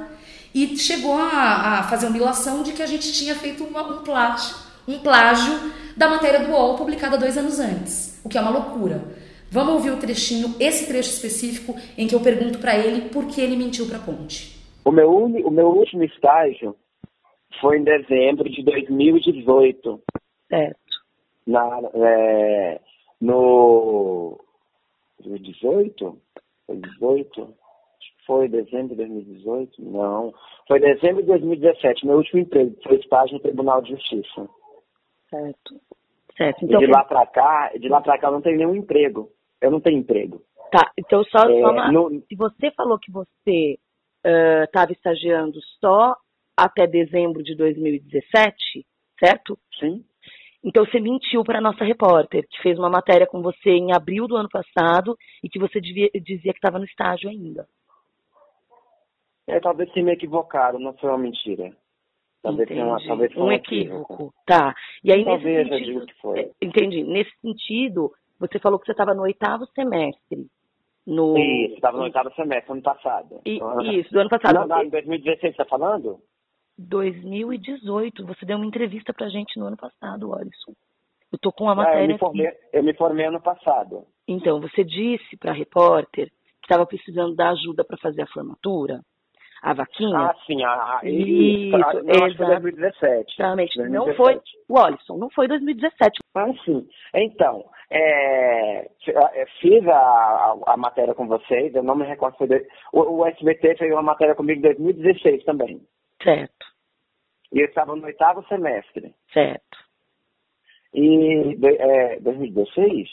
e 0.54 0.78
chegou 0.78 1.18
a, 1.18 1.80
a, 1.80 1.84
fazer 1.84 2.06
uma 2.06 2.18
ilação 2.18 2.62
de 2.62 2.74
que 2.74 2.84
a 2.84 2.86
gente 2.86 3.12
tinha 3.12 3.34
feito 3.34 3.64
uma, 3.64 3.82
um 3.82 4.04
plágio, 4.04 4.56
um 4.88 5.00
plágio 5.00 5.54
da 5.98 6.08
matéria 6.08 6.42
do 6.42 6.52
UOL 6.52 6.76
publicada 6.76 7.18
dois 7.18 7.38
anos 7.38 7.60
antes, 7.60 8.22
o 8.24 8.30
que 8.30 8.38
é 8.38 8.42
uma 8.42 8.52
loucura. 8.52 9.02
Vamos 9.50 9.74
ouvir 9.74 9.90
o 9.90 9.98
trechinho, 9.98 10.56
esse 10.60 10.88
trecho 10.88 11.10
específico, 11.10 11.76
em 11.98 12.08
que 12.08 12.14
eu 12.14 12.20
pergunto 12.20 12.60
para 12.60 12.78
ele 12.78 13.10
por 13.10 13.26
que 13.26 13.42
ele 13.42 13.58
mentiu 13.58 13.88
para 13.88 13.98
a 13.98 14.02
Ponte. 14.02 14.62
O 14.86 14.92
meu, 14.92 15.12
o 15.12 15.52
meu 15.52 15.68
último 15.70 16.04
estágio 16.04 16.76
foi 17.60 17.80
em 17.80 17.84
dezembro 17.84 18.48
de 18.48 18.64
2018. 18.64 20.02
Certo. 20.50 20.78
Na, 21.48 21.80
é, 21.96 22.80
no 23.20 24.40
2018? 25.20 26.18
Foi 26.68 26.78
18? 26.78 27.62
Foi 28.32 28.48
dezembro 28.48 28.96
de 28.96 28.96
2018? 28.96 29.82
Não. 29.82 30.34
Foi 30.66 30.80
dezembro 30.80 31.22
de 31.22 31.28
2017. 31.28 32.08
Meu 32.08 32.16
último 32.16 32.40
emprego 32.40 32.74
foi 32.82 32.96
estágio 32.96 33.34
no 33.34 33.42
Tribunal 33.42 33.82
de 33.82 33.90
Justiça. 33.90 34.48
Certo. 35.30 35.76
Certo. 36.38 36.64
Então, 36.64 36.82
e 36.82 36.86
de 36.86 36.92
lá 36.94 37.04
para 37.04 37.26
cá, 37.26 37.72
de 37.78 37.90
lá 37.90 38.00
para 38.00 38.18
cá 38.18 38.30
eu 38.30 38.32
não 38.32 38.42
tenho 38.42 38.58
nenhum 38.58 38.76
emprego. 38.76 39.30
Eu 39.60 39.70
não 39.70 39.82
tenho 39.82 40.00
emprego. 40.00 40.42
Tá, 40.72 40.90
então 40.98 41.26
só, 41.26 41.40
é, 41.40 41.60
só 41.60 41.72
uma, 41.72 41.92
no... 41.92 42.10
se 42.22 42.34
você 42.38 42.72
falou 42.72 42.98
que 42.98 43.12
você 43.12 43.78
estava 44.64 44.92
uh, 44.92 44.94
estagiando 44.94 45.60
só 45.82 46.16
até 46.56 46.88
dezembro 46.88 47.44
de 47.44 47.54
2017, 47.54 48.86
certo? 49.20 49.60
Sim. 49.78 50.06
Então 50.64 50.86
você 50.86 51.02
mentiu 51.02 51.44
para 51.44 51.58
a 51.58 51.62
nossa 51.62 51.84
repórter, 51.84 52.48
que 52.50 52.62
fez 52.62 52.80
uma 52.80 52.90
matéria 52.90 53.28
com 53.28 53.42
você 53.42 53.72
em 53.72 53.94
abril 53.94 54.26
do 54.26 54.38
ano 54.38 54.48
passado 54.48 55.18
e 55.44 55.50
que 55.50 55.60
você 55.60 55.82
devia, 55.82 56.10
dizia 56.16 56.54
que 56.54 56.60
estava 56.60 56.80
no 56.80 56.86
estágio 56.86 57.30
ainda. 57.30 57.68
É, 59.52 59.60
talvez 59.60 59.92
tenha 59.92 60.06
me 60.06 60.14
equivocado, 60.14 60.80
não 60.80 60.94
foi 60.94 61.10
uma 61.10 61.18
mentira. 61.18 61.72
Talvez 62.42 62.68
tenha 62.68 62.86
uma, 62.86 62.98
talvez 63.06 63.36
um, 63.36 63.44
um 63.44 63.52
equívoco. 63.52 64.14
equívoco. 64.14 64.34
Tá. 64.46 64.74
E 65.04 65.12
aí 65.12 65.24
talvez 65.24 65.70
nesse 65.70 65.86
sentido, 65.86 66.06
que 66.08 66.14
foi. 66.22 66.40
É, 66.40 66.52
entendi. 66.62 67.04
Nesse 67.04 67.32
sentido, 67.40 68.12
você 68.40 68.58
falou 68.60 68.80
que 68.80 68.86
você 68.86 68.94
estava 68.94 69.14
no 69.14 69.22
oitavo 69.24 69.66
semestre. 69.76 70.48
No... 71.06 71.38
Isso, 71.38 71.76
estava 71.76 71.98
no 71.98 72.04
oitavo 72.04 72.34
semestre, 72.34 72.72
ano 72.72 72.82
passado. 72.82 73.42
E, 73.46 73.60
Isso, 74.00 74.12
do 74.12 74.20
ano 74.20 74.30
passado. 74.30 74.56
Não, 74.56 74.68
não, 74.68 74.84
em 74.84 74.90
2016 74.90 75.42
você 75.42 75.48
está 75.50 75.66
falando? 75.66 76.20
2018. 76.78 78.26
Você 78.26 78.46
deu 78.46 78.58
uma 78.58 78.66
entrevista 78.66 79.14
pra 79.14 79.30
gente 79.30 79.60
no 79.60 79.66
ano 79.68 79.78
passado, 79.78 80.34
Alisson. 80.34 80.74
Eu 81.32 81.40
tô 81.40 81.52
com 81.52 81.70
a 81.70 81.76
matéria. 81.76 82.00
Ah, 82.00 82.04
eu, 82.04 82.08
me 82.08 82.18
formei, 82.18 82.48
eu 82.74 82.84
me 82.84 82.94
formei 82.96 83.26
ano 83.26 83.42
passado. 83.42 84.06
Então, 84.28 84.60
você 84.60 84.84
disse 84.84 85.38
para 85.38 85.52
a 85.52 85.56
repórter 85.56 86.28
que 86.28 86.66
estava 86.66 86.86
precisando 86.86 87.36
da 87.36 87.50
ajuda 87.52 87.84
para 87.84 87.98
fazer 87.98 88.24
a 88.24 88.28
formatura? 88.28 89.02
A 89.62 89.74
vaquinha? 89.74 90.18
Ah, 90.18 90.36
sim, 90.48 90.64
a, 90.64 91.02
isso, 91.04 91.78
isso 91.78 92.04
não, 92.04 92.26
acho 92.26 92.36
que 92.36 92.46
2017. 92.46 93.34
Exatamente. 93.38 93.78
2017. 93.78 93.92
Não 93.92 94.16
foi, 94.16 94.42
o 94.68 94.80
Alisson, 94.80 95.18
não 95.18 95.30
foi 95.30 95.48
2017. 95.48 96.20
Ah, 96.34 96.48
sim. 96.66 96.90
Então, 97.14 97.66
é, 97.92 98.90
é, 99.08 99.46
fiz 99.60 99.88
a, 99.88 100.56
a, 100.66 100.78
matéria 100.78 101.14
com 101.14 101.28
vocês, 101.28 101.76
eu 101.76 101.84
não 101.84 101.96
me 101.96 102.06
recordo. 102.06 102.38
Foi 102.38 102.48
de, 102.48 102.66
o, 102.92 103.20
o 103.20 103.26
SBT 103.28 103.76
fez 103.78 103.92
uma 103.92 104.02
matéria 104.02 104.34
comigo 104.34 104.60
em 104.60 104.74
2016 104.74 105.44
também. 105.44 105.80
Certo. 106.24 106.66
E 107.54 107.60
eu 107.60 107.66
estava 107.66 107.96
no 107.96 108.06
oitavo 108.06 108.44
semestre. 108.48 109.14
Certo. 109.32 109.78
E 110.92 111.56
é, 111.64 112.20
2016? 112.20 113.10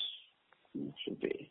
Deixa 0.74 1.10
eu 1.10 1.16
ver. 1.16 1.50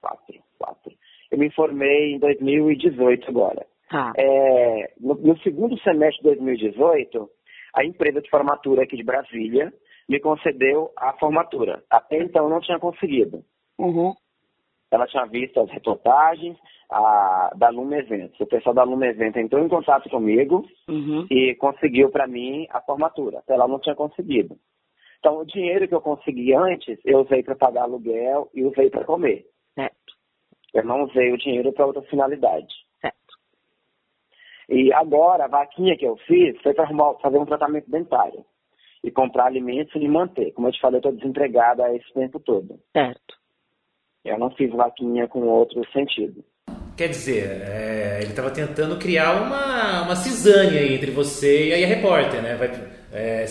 Quatro, 0.00 0.42
quatro. 0.58 0.92
Eu 1.30 1.38
me 1.38 1.50
formei 1.50 2.14
em 2.14 2.18
2018 2.18 3.28
agora. 3.28 3.66
Tá. 3.94 4.12
É, 4.16 4.92
no, 4.98 5.14
no, 5.14 5.38
segundo 5.38 5.78
semestre 5.78 6.20
de 6.20 6.34
2018, 6.34 7.30
a 7.76 7.84
empresa 7.84 8.20
de 8.20 8.28
formatura 8.28 8.82
aqui 8.82 8.96
de 8.96 9.04
Brasília 9.04 9.72
me 10.08 10.18
concedeu 10.18 10.90
a 10.98 11.12
formatura. 11.12 11.80
Até 11.88 12.20
então 12.20 12.42
eu 12.42 12.50
não 12.50 12.60
tinha 12.60 12.76
conseguido. 12.80 13.44
Uhum. 13.78 14.12
Ela 14.90 15.06
tinha 15.06 15.24
visto 15.26 15.60
as 15.60 15.70
reportagens 15.70 16.58
a, 16.90 17.52
da 17.56 17.68
Lume 17.68 17.96
Eventos. 17.98 18.40
O 18.40 18.46
pessoal 18.46 18.74
da 18.74 18.82
Lume 18.82 19.06
Eventos 19.06 19.40
entrou 19.40 19.64
em 19.64 19.68
contato 19.68 20.10
comigo 20.10 20.66
uhum. 20.88 21.28
e 21.30 21.54
conseguiu 21.54 22.10
para 22.10 22.26
mim 22.26 22.66
a 22.70 22.80
formatura. 22.80 23.38
Até 23.38 23.54
lá 23.54 23.68
não 23.68 23.78
tinha 23.78 23.94
conseguido. 23.94 24.56
Então, 25.20 25.38
o 25.38 25.46
dinheiro 25.46 25.86
que 25.86 25.94
eu 25.94 26.00
consegui 26.00 26.52
antes, 26.52 26.98
eu 27.04 27.20
usei 27.20 27.44
para 27.44 27.54
pagar 27.54 27.82
aluguel 27.82 28.50
e 28.52 28.64
usei 28.64 28.90
para 28.90 29.04
comer. 29.04 29.46
Certo. 29.76 30.14
Eu 30.74 30.84
não 30.84 31.04
usei 31.04 31.32
o 31.32 31.38
dinheiro 31.38 31.72
para 31.72 31.86
outra 31.86 32.02
finalidade. 32.02 32.74
E 34.68 34.92
agora, 34.92 35.44
a 35.44 35.48
vaquinha 35.48 35.96
que 35.96 36.06
eu 36.06 36.16
fiz 36.26 36.60
foi 36.62 36.74
para 36.74 36.88
fazer 37.20 37.38
um 37.38 37.46
tratamento 37.46 37.90
dentário 37.90 38.44
e 39.02 39.10
comprar 39.10 39.46
alimentos 39.46 39.94
e 39.94 39.98
me 39.98 40.08
manter. 40.08 40.52
Como 40.52 40.68
eu 40.68 40.72
te 40.72 40.80
falei, 40.80 40.96
eu 40.96 41.00
estou 41.00 41.12
desempregada 41.12 41.94
esse 41.94 42.12
tempo 42.14 42.40
todo. 42.40 42.80
Certo. 42.96 43.34
Eu 44.24 44.38
não 44.38 44.50
fiz 44.50 44.70
vaquinha 44.70 45.28
com 45.28 45.40
outro 45.40 45.82
sentido. 45.92 46.42
Quer 46.96 47.08
dizer, 47.08 47.60
é, 47.68 48.18
ele 48.22 48.30
estava 48.30 48.50
tentando 48.50 48.98
criar 48.98 49.42
uma, 49.42 50.04
uma 50.04 50.16
cisânia 50.16 50.80
entre 50.94 51.10
você 51.10 51.68
e 51.68 51.84
a 51.84 51.86
repórter, 51.86 52.40
né? 52.40 52.54
Vai, 52.54 52.70
é, 53.12 53.46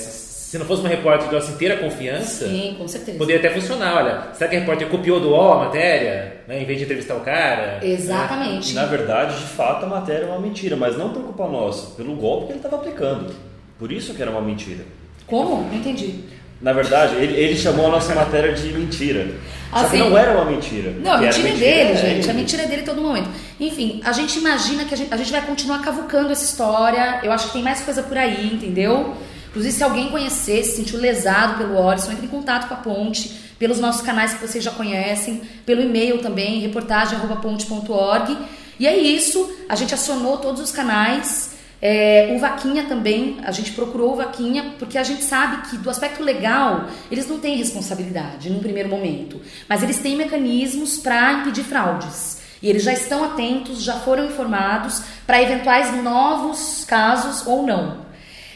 se 0.54 0.60
não 0.60 0.68
fosse 0.68 0.82
uma 0.82 0.90
repórter 0.90 1.30
de 1.30 1.34
nossa 1.34 1.52
inteira 1.52 1.78
confiança, 1.78 2.48
Sim, 2.48 2.76
com 2.78 2.88
certeza. 2.88 3.18
poderia 3.18 3.40
até 3.40 3.60
funcionar. 3.60 3.96
Olha, 3.96 4.28
será 4.34 4.48
que 4.48 4.56
a 4.56 4.60
repórter 4.60 4.88
copiou 4.88 5.20
do 5.20 5.30
UOL 5.30 5.54
a 5.54 5.66
matéria, 5.66 6.44
né, 6.48 6.62
em 6.62 6.66
vez 6.66 6.78
de 6.78 6.86
entrevistar 6.86 7.16
o 7.16 7.22
cara? 7.22 7.80
Exatamente. 7.82 8.72
Né? 8.76 8.82
Na 8.82 8.88
verdade, 8.88 9.36
de 9.36 9.46
fato, 9.46 9.84
a 9.84 9.90
matéria 9.90 10.26
é 10.26 10.28
uma 10.28 10.40
mentira, 10.40 10.76
mas 10.76 10.96
não 10.96 11.10
por 11.10 11.24
culpa 11.24 11.48
nossa, 11.48 11.96
pelo 11.96 12.16
golpe 12.16 12.46
que 12.46 12.52
ele 12.52 12.60
estava 12.60 12.76
aplicando. 12.76 13.34
Por 13.80 13.92
isso 13.92 14.14
que 14.14 14.22
era 14.22 14.30
uma 14.30 14.44
mentira. 14.44 14.86
Como? 15.26 15.64
Não 15.64 15.74
entendi. 15.74 16.20
Na 16.62 16.72
verdade, 16.72 17.16
ele, 17.16 17.36
ele 17.36 17.56
chamou 17.56 17.88
a 17.88 17.90
nossa 17.90 18.14
matéria 18.14 18.54
de 18.54 18.72
mentira. 18.74 19.32
Só 19.72 19.90
que 19.90 19.98
não 19.98 20.16
era 20.16 20.34
uma 20.34 20.46
mentira. 20.46 20.92
Não, 21.00 21.14
a 21.14 21.18
mentira, 21.18 21.50
mentira 21.50 21.66
é 21.66 21.86
dele, 21.86 21.98
gente. 21.98 22.30
A 22.30 22.34
mentira 22.36 22.62
é 22.62 22.68
dele 22.68 22.84
todo 22.84 23.02
momento. 23.02 23.28
Enfim, 23.60 24.02
a 24.06 24.12
gente 24.12 24.38
imagina 24.38 24.86
que 24.86 24.94
a 24.94 24.98
gente, 24.98 25.12
a 25.12 25.18
gente 25.18 25.32
vai 25.32 25.42
continuar 25.42 25.82
cavucando 25.82 26.32
essa 26.32 26.46
história. 26.46 27.22
Eu 27.24 27.32
acho 27.32 27.48
que 27.48 27.54
tem 27.54 27.64
mais 27.64 27.82
coisa 27.82 28.04
por 28.04 28.16
aí, 28.16 28.54
entendeu? 28.54 29.16
Inclusive, 29.54 29.76
se 29.76 29.84
alguém 29.84 30.10
conhecer, 30.10 30.64
se 30.64 30.78
sentiu 30.78 31.00
lesado 31.00 31.60
pelo 31.60 31.78
Orson, 31.78 32.14
entre 32.14 32.26
em 32.26 32.30
contato 32.30 32.68
com 32.68 32.74
a 32.74 32.78
Ponte, 32.78 33.30
pelos 33.60 33.80
nossos 33.80 34.02
canais 34.02 34.34
que 34.34 34.42
vocês 34.42 34.64
já 34.64 34.72
conhecem, 34.72 35.44
pelo 35.64 35.80
e-mail 35.80 36.24
também, 36.24 36.60
reportagem.ponte.org. 36.60 38.36
E 38.80 38.88
é 38.88 38.98
isso, 38.98 39.56
a 39.70 39.76
gente 39.76 39.94
acionou 39.94 40.38
todos 40.38 40.60
os 40.60 40.72
canais. 40.72 41.54
É, 41.80 42.34
o 42.36 42.40
Vaquinha 42.40 42.86
também, 42.86 43.38
a 43.44 43.52
gente 43.52 43.74
procurou 43.74 44.14
o 44.14 44.16
Vaquinha 44.16 44.74
porque 44.80 44.98
a 44.98 45.04
gente 45.04 45.24
sabe 45.24 45.70
que 45.70 45.78
do 45.78 45.90
aspecto 45.90 46.24
legal 46.24 46.88
eles 47.12 47.28
não 47.28 47.38
têm 47.38 47.56
responsabilidade 47.56 48.50
num 48.50 48.60
primeiro 48.60 48.90
momento, 48.90 49.40
mas 49.70 49.84
eles 49.84 50.00
têm 50.00 50.16
mecanismos 50.16 50.98
para 50.98 51.34
impedir 51.34 51.64
fraudes. 51.64 52.42
E 52.60 52.70
eles 52.70 52.82
já 52.84 52.94
estão 52.94 53.24
atentos, 53.24 53.84
já 53.84 54.00
foram 54.00 54.26
informados 54.26 55.04
para 55.28 55.44
eventuais 55.44 56.02
novos 56.02 56.86
casos 56.88 57.46
ou 57.46 57.68
não. 57.68 58.03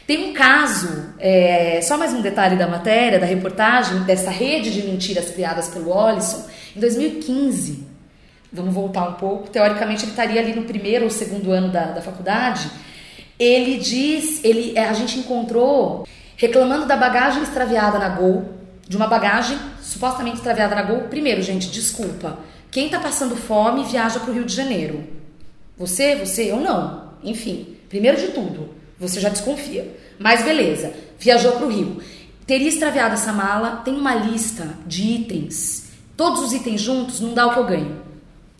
Tem 0.07 0.29
um 0.29 0.33
caso, 0.33 1.13
é, 1.19 1.81
só 1.81 1.97
mais 1.97 2.13
um 2.13 2.21
detalhe 2.21 2.55
da 2.55 2.65
matéria, 2.65 3.19
da 3.19 3.25
reportagem, 3.25 4.03
dessa 4.03 4.31
rede 4.31 4.71
de 4.71 4.87
mentiras 4.87 5.29
criadas 5.31 5.67
pelo 5.67 5.91
Olisson, 5.91 6.47
em 6.73 6.79
2015. 6.79 7.85
Vamos 8.53 8.73
voltar 8.73 9.09
um 9.09 9.13
pouco. 9.15 9.49
Teoricamente, 9.49 10.05
ele 10.05 10.11
estaria 10.11 10.39
ali 10.39 10.55
no 10.55 10.63
primeiro 10.63 11.03
ou 11.03 11.11
segundo 11.11 11.51
ano 11.51 11.69
da, 11.69 11.87
da 11.87 12.01
faculdade. 12.01 12.71
Ele 13.37 13.79
diz, 13.79 14.41
ele, 14.45 14.71
é, 14.77 14.85
a 14.85 14.93
gente 14.93 15.19
encontrou 15.19 16.07
reclamando 16.37 16.85
da 16.85 16.95
bagagem 16.95 17.43
extraviada 17.43 17.99
na 17.99 18.07
Gol, 18.07 18.45
de 18.87 18.95
uma 18.95 19.07
bagagem 19.07 19.57
supostamente 19.81 20.37
extraviada 20.37 20.73
na 20.73 20.83
Gol. 20.83 21.01
Primeiro, 21.09 21.41
gente, 21.41 21.69
desculpa. 21.69 22.39
Quem 22.71 22.85
está 22.85 23.01
passando 23.01 23.35
fome 23.35 23.83
viaja 23.83 24.21
para 24.21 24.31
o 24.31 24.33
Rio 24.33 24.45
de 24.45 24.55
Janeiro. 24.55 25.03
Você, 25.77 26.15
você, 26.15 26.49
eu 26.49 26.61
não. 26.61 27.11
Enfim, 27.21 27.75
primeiro 27.89 28.17
de 28.17 28.27
tudo, 28.27 28.76
você 28.99 29.19
já 29.19 29.29
desconfia. 29.29 29.95
Mas 30.19 30.43
beleza, 30.43 30.93
viajou 31.19 31.53
para 31.53 31.65
o 31.65 31.69
Rio. 31.69 32.01
Teria 32.45 32.69
extraviado 32.69 33.13
essa 33.13 33.33
mala, 33.33 33.81
tem 33.83 33.93
uma 33.93 34.15
lista 34.15 34.69
de 34.85 35.03
itens. 35.03 35.89
Todos 36.15 36.41
os 36.41 36.53
itens 36.53 36.81
juntos 36.81 37.19
não 37.19 37.33
dá 37.33 37.47
o 37.47 37.53
que 37.53 37.59
eu 37.59 37.65
ganho. 37.65 38.01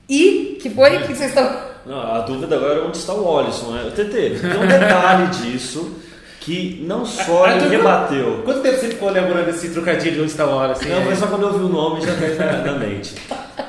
E 0.09 0.57
que 0.61 0.69
foi 0.69 0.99
que 0.99 1.15
vocês 1.15 1.29
estão. 1.29 1.67
Não, 1.85 1.99
a 1.99 2.19
dúvida 2.19 2.55
agora 2.55 2.79
é 2.79 2.83
onde 2.83 2.97
está 2.97 3.13
o 3.13 3.25
Olisson, 3.25 3.71
né? 3.71 3.89
TT, 3.91 4.11
tem 4.11 4.57
um 4.57 4.67
detalhe 4.67 5.27
disso 5.41 5.95
que 6.41 6.81
não 6.85 7.05
só 7.05 7.45
ah, 7.45 7.57
ele 7.57 7.67
rebateu. 7.69 8.41
Quanto 8.45 8.61
tempo 8.61 8.77
você 8.77 8.87
ficou 8.89 9.09
lembrando 9.09 9.49
esse 9.49 9.69
trocadilho 9.69 10.15
de 10.15 10.21
onde 10.21 10.31
está 10.31 10.45
o 10.45 10.57
Olisson? 10.57 10.85
Não, 10.85 11.05
mas 11.05 11.19
só 11.19 11.27
quando 11.27 11.43
eu 11.43 11.57
vi 11.57 11.63
o 11.65 11.69
nome 11.69 12.01
já 12.01 12.13
veio 12.13 12.37
na 12.37 12.73
mente. 12.73 13.15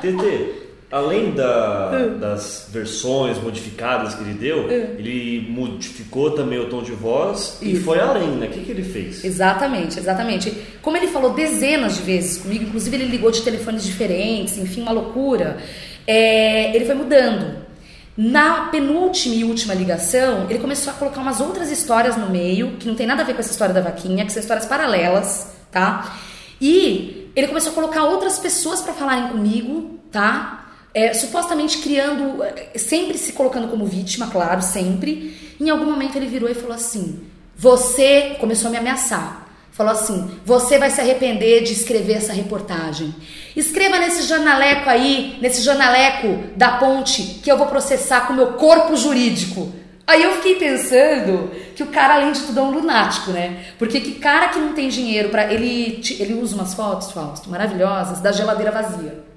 TT, 0.00 0.67
além 0.90 1.32
da, 1.32 1.90
hum. 1.92 2.18
das 2.18 2.68
versões 2.70 3.38
modificadas 3.42 4.14
que 4.14 4.22
ele 4.22 4.34
deu, 4.34 4.60
hum. 4.64 4.96
ele 4.98 5.46
modificou 5.50 6.30
também 6.30 6.58
o 6.58 6.68
tom 6.68 6.82
de 6.82 6.92
voz 6.92 7.58
Isso. 7.60 7.64
e 7.64 7.76
foi 7.80 8.00
além, 8.00 8.28
né? 8.30 8.46
O 8.46 8.50
que, 8.50 8.60
que 8.60 8.70
ele 8.70 8.82
fez? 8.82 9.24
Exatamente, 9.24 9.98
exatamente. 9.98 10.50
Como 10.80 10.96
ele 10.96 11.08
falou 11.08 11.34
dezenas 11.34 11.96
de 11.96 12.02
vezes 12.02 12.38
comigo, 12.38 12.64
inclusive 12.64 12.96
ele 12.96 13.06
ligou 13.06 13.30
de 13.30 13.42
telefones 13.42 13.84
diferentes, 13.84 14.56
enfim, 14.56 14.82
uma 14.82 14.92
loucura, 14.92 15.58
é, 16.06 16.74
ele 16.74 16.86
foi 16.86 16.94
mudando. 16.94 17.68
Na 18.16 18.62
penúltima 18.62 19.34
e 19.36 19.44
última 19.44 19.74
ligação, 19.74 20.46
ele 20.50 20.58
começou 20.58 20.92
a 20.92 20.96
colocar 20.96 21.20
umas 21.20 21.40
outras 21.40 21.70
histórias 21.70 22.16
no 22.16 22.28
meio, 22.28 22.72
que 22.78 22.88
não 22.88 22.96
tem 22.96 23.06
nada 23.06 23.22
a 23.22 23.24
ver 23.24 23.34
com 23.34 23.40
essa 23.40 23.52
história 23.52 23.72
da 23.72 23.80
vaquinha, 23.80 24.24
que 24.24 24.32
são 24.32 24.40
histórias 24.40 24.66
paralelas, 24.66 25.52
tá? 25.70 26.18
E 26.60 27.30
ele 27.36 27.46
começou 27.46 27.70
a 27.70 27.74
colocar 27.74 28.04
outras 28.04 28.38
pessoas 28.38 28.80
para 28.80 28.92
falarem 28.92 29.28
comigo, 29.28 30.00
tá? 30.10 30.67
É, 30.94 31.12
supostamente 31.12 31.78
criando, 31.78 32.42
sempre 32.76 33.18
se 33.18 33.32
colocando 33.32 33.68
como 33.68 33.86
vítima, 33.86 34.28
claro, 34.28 34.62
sempre. 34.62 35.36
Em 35.60 35.70
algum 35.70 35.84
momento 35.84 36.16
ele 36.16 36.26
virou 36.26 36.48
e 36.48 36.54
falou 36.54 36.74
assim: 36.74 37.24
Você 37.56 38.36
começou 38.40 38.68
a 38.68 38.70
me 38.70 38.78
ameaçar. 38.78 39.46
Falou 39.70 39.92
assim: 39.92 40.30
Você 40.44 40.78
vai 40.78 40.90
se 40.90 41.00
arrepender 41.00 41.62
de 41.62 41.72
escrever 41.72 42.14
essa 42.14 42.32
reportagem. 42.32 43.14
Escreva 43.54 43.98
nesse 43.98 44.22
jornaleco 44.22 44.88
aí, 44.88 45.38
nesse 45.40 45.62
jornaleco 45.62 46.56
da 46.56 46.78
ponte, 46.78 47.40
que 47.42 47.50
eu 47.50 47.58
vou 47.58 47.66
processar 47.66 48.26
com 48.26 48.32
o 48.32 48.36
meu 48.36 48.52
corpo 48.54 48.96
jurídico. 48.96 49.72
Aí 50.06 50.22
eu 50.22 50.36
fiquei 50.36 50.56
pensando 50.56 51.50
que 51.76 51.82
o 51.82 51.88
cara, 51.88 52.14
além 52.14 52.32
de 52.32 52.40
tudo, 52.40 52.60
é 52.60 52.62
um 52.62 52.70
lunático, 52.70 53.30
né? 53.30 53.66
Porque 53.78 54.00
que 54.00 54.12
cara 54.12 54.48
que 54.48 54.58
não 54.58 54.72
tem 54.72 54.88
dinheiro 54.88 55.28
para 55.28 55.52
ele, 55.52 56.02
ele 56.18 56.32
usa 56.32 56.54
umas 56.54 56.72
fotos, 56.72 57.12
Fausto, 57.12 57.50
maravilhosas, 57.50 58.18
da 58.20 58.32
geladeira 58.32 58.72
vazia 58.72 59.27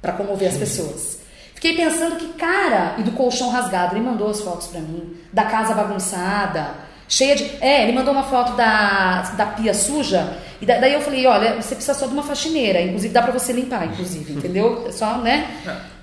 para 0.00 0.12
comover 0.12 0.48
as 0.48 0.56
pessoas. 0.56 1.20
Fiquei 1.54 1.76
pensando 1.76 2.16
que 2.16 2.28
cara, 2.34 2.94
e 2.98 3.02
do 3.02 3.12
colchão 3.12 3.50
rasgado, 3.50 3.94
ele 3.94 4.04
mandou 4.04 4.30
as 4.30 4.40
fotos 4.40 4.68
para 4.68 4.80
mim, 4.80 5.14
da 5.32 5.44
casa 5.44 5.74
bagunçada, 5.74 6.74
cheia 7.06 7.36
de. 7.36 7.44
É, 7.60 7.82
ele 7.82 7.92
mandou 7.92 8.14
uma 8.14 8.22
foto 8.22 8.56
da, 8.56 9.22
da 9.36 9.46
pia 9.46 9.74
suja, 9.74 10.38
e 10.60 10.64
daí 10.64 10.94
eu 10.94 11.02
falei: 11.02 11.26
olha, 11.26 11.60
você 11.60 11.74
precisa 11.74 11.92
só 11.92 12.06
de 12.06 12.14
uma 12.14 12.22
faxineira, 12.22 12.80
inclusive 12.80 13.12
dá 13.12 13.20
para 13.20 13.32
você 13.32 13.52
limpar, 13.52 13.86
inclusive, 13.86 14.32
entendeu? 14.38 14.86
É 14.88 14.92
só, 14.92 15.18
né? 15.18 15.48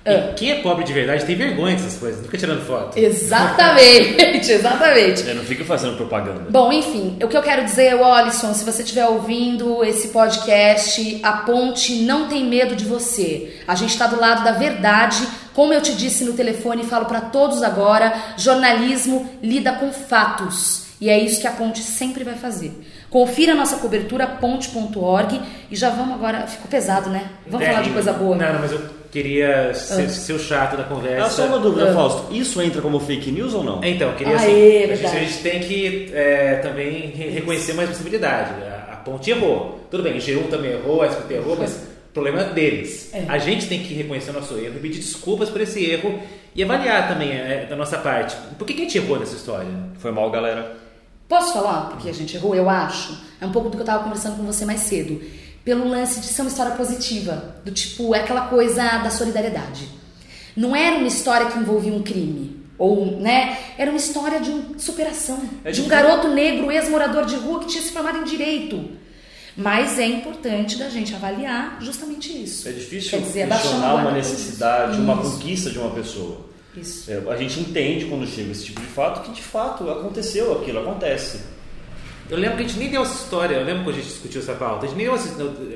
Ah. 0.08 0.32
quem 0.34 0.50
é 0.50 0.54
pobre 0.62 0.84
de 0.84 0.92
verdade 0.92 1.24
tem 1.24 1.36
vergonha 1.36 1.76
dessas 1.76 1.96
coisas, 1.96 2.18
não 2.18 2.26
fica 2.26 2.38
tirando 2.38 2.64
foto. 2.66 2.98
Exatamente, 2.98 4.50
exatamente. 4.52 5.26
Eu 5.26 5.34
não 5.34 5.44
fica 5.44 5.64
fazendo 5.64 5.96
propaganda. 5.96 6.46
Bom, 6.50 6.72
enfim, 6.72 7.16
o 7.22 7.28
que 7.28 7.36
eu 7.36 7.42
quero 7.42 7.64
dizer, 7.64 7.94
Wallison, 7.94 8.54
se 8.54 8.64
você 8.64 8.82
estiver 8.82 9.06
ouvindo 9.06 9.84
esse 9.84 10.08
podcast, 10.08 11.20
a 11.22 11.32
ponte 11.32 11.96
não 12.02 12.28
tem 12.28 12.44
medo 12.44 12.74
de 12.74 12.84
você. 12.84 13.56
A 13.66 13.74
gente 13.74 13.90
está 13.90 14.06
do 14.06 14.20
lado 14.20 14.44
da 14.44 14.52
verdade. 14.52 15.26
Como 15.54 15.74
eu 15.74 15.80
te 15.80 15.94
disse 15.94 16.24
no 16.24 16.34
telefone 16.34 16.82
e 16.82 16.86
falo 16.86 17.06
para 17.06 17.20
todos 17.20 17.62
agora, 17.62 18.14
jornalismo 18.36 19.28
lida 19.42 19.72
com 19.72 19.92
fatos. 19.92 20.88
E 21.00 21.08
é 21.08 21.18
isso 21.18 21.40
que 21.40 21.46
a 21.46 21.52
ponte 21.52 21.80
sempre 21.80 22.24
vai 22.24 22.34
fazer. 22.34 22.72
Confira 23.08 23.52
a 23.52 23.56
nossa 23.56 23.76
cobertura 23.76 24.26
ponte.org 24.26 25.40
e 25.70 25.76
já 25.76 25.90
vamos 25.90 26.14
agora. 26.14 26.46
Ficou 26.46 26.68
pesado, 26.68 27.08
né? 27.08 27.30
Vamos 27.46 27.66
é, 27.66 27.70
falar 27.70 27.82
de 27.82 27.90
coisa 27.90 28.12
boa. 28.12 28.36
Não, 28.36 28.52
não, 28.52 28.60
mas 28.60 28.72
eu 28.72 28.97
queria 29.22 29.74
ser, 29.74 30.04
ah. 30.04 30.08
ser 30.08 30.32
o 30.32 30.38
chato 30.38 30.76
da 30.76 30.84
conversa. 30.84 31.26
Ah, 31.26 31.30
só 31.30 31.46
uma 31.46 31.58
dúvida, 31.58 31.90
ah. 31.90 31.94
Fausto. 31.94 32.32
Isso 32.32 32.60
entra 32.62 32.80
como 32.80 33.00
fake 33.00 33.30
news 33.32 33.52
ou 33.54 33.64
não? 33.64 33.82
Então, 33.82 34.10
eu 34.10 34.14
queria 34.14 34.34
ah, 34.34 34.36
assim, 34.36 34.52
é, 34.52 34.92
a 34.92 34.96
gente 34.96 35.42
tem 35.42 35.60
que 35.60 36.10
é, 36.14 36.56
também 36.56 37.08
reconhecer 37.10 37.74
mais 37.74 37.88
possibilidade. 37.88 38.52
A, 38.62 38.92
a 38.92 38.96
Ponte 38.96 39.30
errou. 39.30 39.80
Tudo 39.90 40.02
bem, 40.02 40.14
o 40.14 40.20
G1 40.20 40.48
também 40.48 40.72
errou, 40.72 41.02
a 41.02 41.06
SPT 41.08 41.34
errou, 41.34 41.56
mas 41.58 41.74
o 42.10 42.12
problema 42.12 42.42
é 42.42 42.52
deles. 42.52 43.10
É. 43.12 43.24
A 43.28 43.38
gente 43.38 43.66
tem 43.66 43.80
que 43.82 43.94
reconhecer 43.94 44.30
o 44.30 44.34
nosso 44.34 44.54
erro, 44.56 44.78
pedir 44.80 44.98
desculpas 44.98 45.50
por 45.50 45.60
esse 45.60 45.84
erro 45.84 46.20
e 46.54 46.62
avaliar 46.62 47.08
também 47.08 47.30
é, 47.32 47.66
da 47.68 47.76
nossa 47.76 47.98
parte. 47.98 48.36
Por 48.58 48.66
que, 48.66 48.74
que 48.74 48.82
a 48.82 48.84
gente 48.84 48.98
errou 48.98 49.18
nessa 49.18 49.34
história? 49.34 49.68
Foi 49.98 50.12
mal, 50.12 50.30
galera. 50.30 50.76
Posso 51.28 51.52
falar 51.52 51.90
porque 51.90 52.08
a 52.08 52.14
gente 52.14 52.36
errou? 52.36 52.54
Eu 52.54 52.70
acho. 52.70 53.16
É 53.40 53.46
um 53.46 53.52
pouco 53.52 53.68
do 53.68 53.72
que 53.72 53.82
eu 53.82 53.84
estava 53.84 54.02
conversando 54.02 54.36
com 54.36 54.44
você 54.44 54.64
mais 54.64 54.80
cedo. 54.80 55.20
Pelo 55.64 55.88
lance 55.88 56.20
de 56.20 56.26
ser 56.26 56.42
uma 56.42 56.50
história 56.50 56.72
positiva. 56.72 57.56
Do 57.64 57.70
tipo, 57.70 58.14
é 58.14 58.20
aquela 58.20 58.48
coisa 58.48 58.82
da 58.98 59.10
solidariedade. 59.10 59.88
Não 60.56 60.74
era 60.74 60.96
uma 60.96 61.06
história 61.06 61.46
que 61.46 61.58
envolvia 61.58 61.92
um 61.92 62.02
crime. 62.02 62.58
Ou, 62.78 63.20
né? 63.20 63.58
Era 63.76 63.90
uma 63.90 63.98
história 63.98 64.40
de 64.40 64.50
um, 64.50 64.78
superação. 64.78 65.40
É 65.64 65.70
de 65.70 65.82
um 65.82 65.88
garoto 65.88 66.28
negro, 66.28 66.70
ex-morador 66.70 67.26
de 67.26 67.36
rua, 67.36 67.60
que 67.60 67.66
tinha 67.66 67.82
se 67.82 67.90
formado 67.90 68.18
em 68.18 68.24
direito. 68.24 68.88
Mas 69.56 69.98
é 69.98 70.06
importante 70.06 70.78
da 70.78 70.88
gente 70.88 71.12
avaliar 71.12 71.78
justamente 71.80 72.30
isso. 72.30 72.68
É 72.68 72.72
difícil 72.72 73.10
Quer 73.10 73.20
dizer, 73.26 73.48
questionar 73.48 73.94
uma 73.96 74.12
necessidade, 74.12 75.00
uma 75.00 75.16
conquista 75.16 75.68
de 75.70 75.78
uma 75.78 75.90
pessoa. 75.90 76.46
Isso. 76.76 77.10
É, 77.10 77.20
a 77.28 77.36
gente 77.36 77.58
entende 77.58 78.04
quando 78.04 78.24
chega 78.24 78.52
esse 78.52 78.66
tipo 78.66 78.80
de 78.80 78.86
fato 78.86 79.22
que 79.22 79.32
de 79.32 79.42
fato 79.42 79.90
aconteceu 79.90 80.60
aquilo, 80.60 80.78
acontece. 80.78 81.40
Eu 82.30 82.36
lembro 82.36 82.58
que 82.58 82.64
a 82.64 82.66
gente 82.66 82.78
nem 82.78 82.90
deu 82.90 83.02
essa 83.02 83.24
história, 83.24 83.56
eu 83.56 83.64
lembro 83.64 83.84
quando 83.84 83.96
a 83.96 84.00
gente 84.00 84.08
discutiu 84.08 84.40
essa 84.40 84.54
pauta, 84.54 84.84
a 84.84 84.88
gente 84.88 84.96
nem 84.96 85.06
deu 85.06 85.14
essa, 85.14 85.28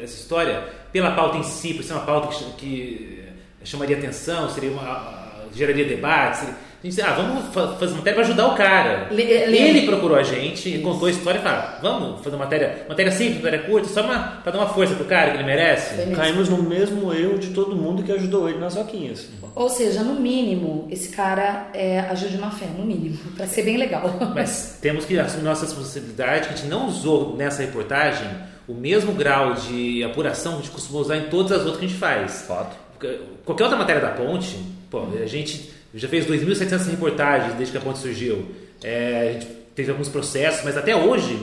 essa 0.02 0.14
história 0.14 0.62
pela 0.92 1.12
pauta 1.12 1.38
em 1.38 1.42
si, 1.42 1.72
por 1.72 1.82
ser 1.82 1.94
uma 1.94 2.04
pauta 2.04 2.28
que, 2.28 2.44
que 2.52 3.24
chamaria 3.64 3.96
atenção, 3.96 4.50
seria 4.50 4.70
uma, 4.70 5.22
geraria 5.54 5.84
debate, 5.84 6.38
seria, 6.38 6.54
a 6.82 6.86
gente 6.86 6.96
disse, 6.96 7.02
ah, 7.02 7.14
vamos 7.14 7.54
fazer 7.78 7.94
matéria 7.94 8.14
para 8.14 8.22
ajudar 8.24 8.46
o 8.48 8.56
cara. 8.56 9.06
Le, 9.12 9.22
le, 9.22 9.56
ele 9.56 9.86
procurou 9.86 10.16
a 10.16 10.24
gente 10.24 10.68
e 10.68 10.80
contou 10.80 11.06
a 11.06 11.10
história 11.12 11.38
e 11.38 11.40
falou, 11.40 11.62
vamos 11.80 12.24
fazer 12.24 12.36
matéria, 12.36 12.86
matéria 12.88 13.12
simples, 13.12 13.36
matéria 13.36 13.60
curta, 13.60 13.88
só 13.88 14.02
para 14.02 14.50
dar 14.50 14.58
uma 14.58 14.66
força 14.66 14.92
pro 14.96 15.04
cara 15.04 15.30
que 15.30 15.36
ele 15.36 15.44
merece. 15.44 16.10
Caímos 16.10 16.48
no 16.48 16.60
mesmo 16.60 17.14
erro 17.14 17.38
de 17.38 17.50
todo 17.50 17.76
mundo 17.76 18.02
que 18.02 18.10
ajudou 18.10 18.48
ele 18.48 18.58
nas 18.58 18.74
vaquinhas. 18.74 19.28
Ou 19.54 19.68
seja, 19.68 20.02
no 20.02 20.18
mínimo, 20.18 20.88
esse 20.90 21.10
cara 21.10 21.70
é, 21.72 22.00
agiu 22.00 22.28
de 22.28 22.36
má 22.36 22.50
fé, 22.50 22.66
no 22.76 22.84
mínimo, 22.84 23.16
para 23.36 23.46
ser 23.46 23.62
bem 23.62 23.76
legal. 23.76 24.02
Mas 24.34 24.78
temos 24.82 25.04
que 25.04 25.16
assumir 25.16 25.44
nossa 25.44 25.64
responsabilidade 25.64 26.48
que 26.48 26.54
a 26.54 26.56
gente 26.56 26.68
não 26.68 26.88
usou 26.88 27.36
nessa 27.36 27.62
reportagem 27.62 28.28
o 28.66 28.74
mesmo 28.74 29.12
grau 29.12 29.54
de 29.54 30.02
apuração 30.02 30.54
que 30.54 30.58
a 30.58 30.62
gente 30.62 30.72
costuma 30.72 30.98
usar 30.98 31.16
em 31.16 31.28
todas 31.28 31.52
as 31.52 31.58
outras 31.58 31.78
que 31.78 31.84
a 31.84 31.88
gente 31.88 31.98
faz. 31.98 32.42
Fato. 32.42 32.76
Qualquer 33.44 33.64
outra 33.64 33.78
matéria 33.78 34.00
da 34.00 34.10
ponte, 34.10 34.56
pô, 34.90 35.06
a 35.20 35.26
gente 35.26 35.70
já 35.94 36.08
fez 36.08 36.26
2.700 36.26 36.90
reportagens 36.90 37.54
desde 37.54 37.72
que 37.72 37.78
a 37.78 37.80
ponte 37.80 37.98
surgiu. 37.98 38.46
É, 38.82 39.28
a 39.28 39.32
gente 39.32 39.46
teve 39.74 39.90
alguns 39.90 40.08
processos, 40.08 40.64
mas 40.64 40.76
até 40.76 40.94
hoje 40.96 41.34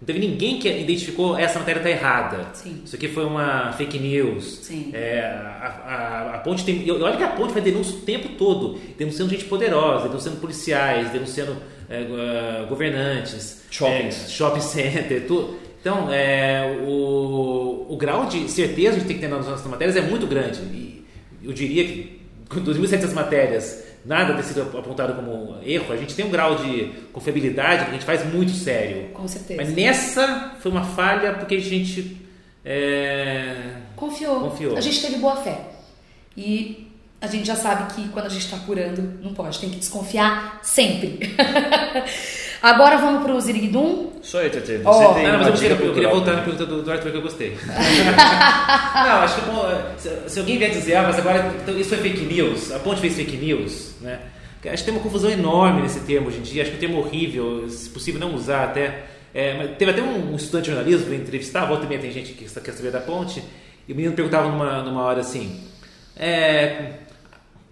não 0.00 0.06
teve 0.06 0.18
ninguém 0.18 0.58
que 0.58 0.68
identificou 0.68 1.38
essa 1.38 1.58
matéria 1.58 1.80
está 1.80 1.90
errada. 1.90 2.46
Sim. 2.52 2.82
Isso 2.84 2.94
aqui 2.94 3.08
foi 3.08 3.24
uma 3.24 3.72
fake 3.72 3.98
news. 3.98 4.60
Sim. 4.62 4.90
É, 4.92 5.20
a, 5.20 5.66
a, 5.86 6.34
a, 6.34 6.38
ponte 6.38 6.64
tem. 6.64 6.88
Olha 6.90 7.16
que 7.16 7.24
a 7.24 7.28
ponte 7.28 7.52
vai 7.52 7.62
denúncia 7.62 7.96
o 7.96 8.00
tempo 8.00 8.28
todo, 8.36 8.78
denunciando 8.98 9.30
gente 9.30 9.46
poderosa, 9.46 10.08
denunciando 10.08 10.38
policiais, 10.38 11.10
denunciando 11.10 11.56
é, 11.88 12.02
uh, 12.02 12.66
governantes, 12.66 13.62
shoppings, 13.70 14.26
é, 14.26 14.28
shopping 14.28 14.60
center, 14.60 15.26
tudo. 15.26 15.56
Então, 15.80 16.12
é, 16.12 16.78
o, 16.84 17.86
o 17.88 17.96
grau 17.96 18.26
de 18.26 18.50
certeza 18.50 18.74
que 18.74 18.86
a 18.88 18.98
gente 18.98 19.06
tem 19.06 19.16
que 19.16 19.22
ter 19.22 19.28
nas 19.28 19.46
nossas 19.46 19.66
matérias 19.66 19.96
é 19.96 20.02
muito 20.02 20.26
grande. 20.26 20.60
E 20.60 21.06
eu 21.42 21.52
diria 21.52 21.84
que 21.84 22.20
com 22.48 22.60
2.700 22.60 23.12
matérias 23.12 23.85
nada 24.06 24.34
ter 24.34 24.44
sido 24.44 24.62
apontado 24.62 25.14
como 25.14 25.56
erro, 25.64 25.92
a 25.92 25.96
gente 25.96 26.14
tem 26.14 26.24
um 26.24 26.30
grau 26.30 26.56
de 26.56 26.92
confiabilidade 27.12 27.84
que 27.84 27.90
a 27.90 27.92
gente 27.92 28.04
faz 28.04 28.24
muito 28.32 28.52
sério. 28.52 29.08
Com 29.12 29.26
certeza. 29.26 29.60
Mas 29.60 29.74
nessa 29.74 30.54
foi 30.60 30.70
uma 30.70 30.84
falha 30.84 31.34
porque 31.34 31.56
a 31.56 31.60
gente 31.60 32.16
é... 32.64 33.72
confiou. 33.96 34.40
confiou. 34.40 34.76
A 34.76 34.80
gente 34.80 35.00
teve 35.00 35.16
boa 35.16 35.36
fé. 35.36 35.60
E 36.36 36.88
a 37.20 37.26
gente 37.26 37.46
já 37.46 37.56
sabe 37.56 37.94
que 37.94 38.08
quando 38.10 38.26
a 38.26 38.28
gente 38.28 38.44
está 38.44 38.58
curando, 38.58 39.18
não 39.22 39.34
pode, 39.34 39.58
tem 39.58 39.70
que 39.70 39.76
desconfiar 39.76 40.60
sempre. 40.62 41.18
Agora 42.62 42.96
vamos 42.96 43.22
para 43.22 43.34
o 43.34 43.40
Ziriguidum. 43.40 44.12
Só 44.22 44.40
aí, 44.40 44.50
Tete. 44.50 44.78
Você 44.78 45.04
oh. 45.04 45.14
tem 45.14 45.26
não, 45.26 45.38
mas 45.38 45.46
eu, 45.46 45.52
queria, 45.54 45.86
eu 45.86 45.94
queria 45.94 46.08
voltar 46.08 46.32
na 46.32 46.42
pergunta 46.42 46.66
do, 46.66 46.82
do 46.82 46.90
Arthur 46.90 47.10
que 47.10 47.16
eu 47.16 47.22
gostei. 47.22 47.56
não, 47.66 49.20
acho 49.20 49.34
que 49.36 49.40
bom, 49.42 49.64
se, 49.98 50.10
se, 50.26 50.38
alguém 50.38 50.58
vier 50.58 50.70
dizer, 50.70 50.96
ah, 50.96 51.02
mas 51.04 51.18
agora 51.18 51.54
então, 51.62 51.78
isso 51.78 51.90
foi 51.90 51.98
fake 51.98 52.24
news, 52.24 52.72
a 52.72 52.78
ponte 52.78 53.00
fez 53.00 53.14
fake 53.14 53.36
news, 53.36 53.94
né? 54.00 54.20
Acho 54.64 54.82
que 54.82 54.90
tem 54.90 54.94
uma 54.94 55.02
confusão 55.02 55.30
enorme 55.30 55.82
nesse 55.82 56.00
termo 56.00 56.26
hoje 56.26 56.38
em 56.38 56.42
dia, 56.42 56.62
acho 56.62 56.72
que 56.72 56.76
é 56.76 56.78
um 56.78 56.80
termo 56.80 56.98
horrível, 56.98 57.68
se 57.68 57.88
possível 57.88 58.20
não 58.20 58.34
usar 58.34 58.64
até. 58.64 59.04
É, 59.32 59.68
teve 59.78 59.92
até 59.92 60.02
um, 60.02 60.32
um 60.32 60.36
estudante 60.36 60.64
de 60.64 60.74
jornalismo 60.74 61.06
que 61.06 61.14
entrevistar, 61.14 61.66
volta 61.66 61.84
e 61.84 61.88
meia 61.88 62.00
tem 62.00 62.10
gente 62.10 62.32
que 62.32 62.48
quer 62.48 62.72
saber 62.72 62.90
da 62.90 63.00
ponte, 63.00 63.44
e 63.86 63.92
o 63.92 63.94
menino 63.94 64.14
perguntava 64.14 64.48
numa, 64.48 64.82
numa 64.82 65.02
hora 65.02 65.20
assim: 65.20 65.60
é, 66.16 66.94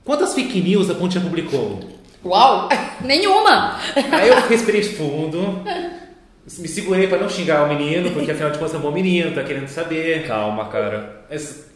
quantas 0.04 0.34
fake 0.34 0.60
news 0.60 0.88
a 0.88 0.94
ponte 0.94 1.14
já 1.14 1.20
publicou? 1.20 1.93
Uau! 2.24 2.68
Nenhuma! 3.02 3.78
Aí 4.12 4.28
eu 4.28 4.40
respirei 4.48 4.82
fundo, 4.82 5.62
me 6.58 6.68
segurei 6.68 7.06
para 7.06 7.18
não 7.18 7.28
xingar 7.28 7.64
o 7.64 7.68
menino, 7.68 8.10
porque 8.10 8.30
afinal 8.30 8.50
de 8.50 8.58
contas 8.58 8.74
é 8.74 8.78
um 8.78 8.80
bom 8.80 8.90
menino, 8.92 9.34
tá 9.34 9.42
querendo 9.42 9.68
saber. 9.68 10.26
Calma, 10.26 10.66
cara. 10.68 11.24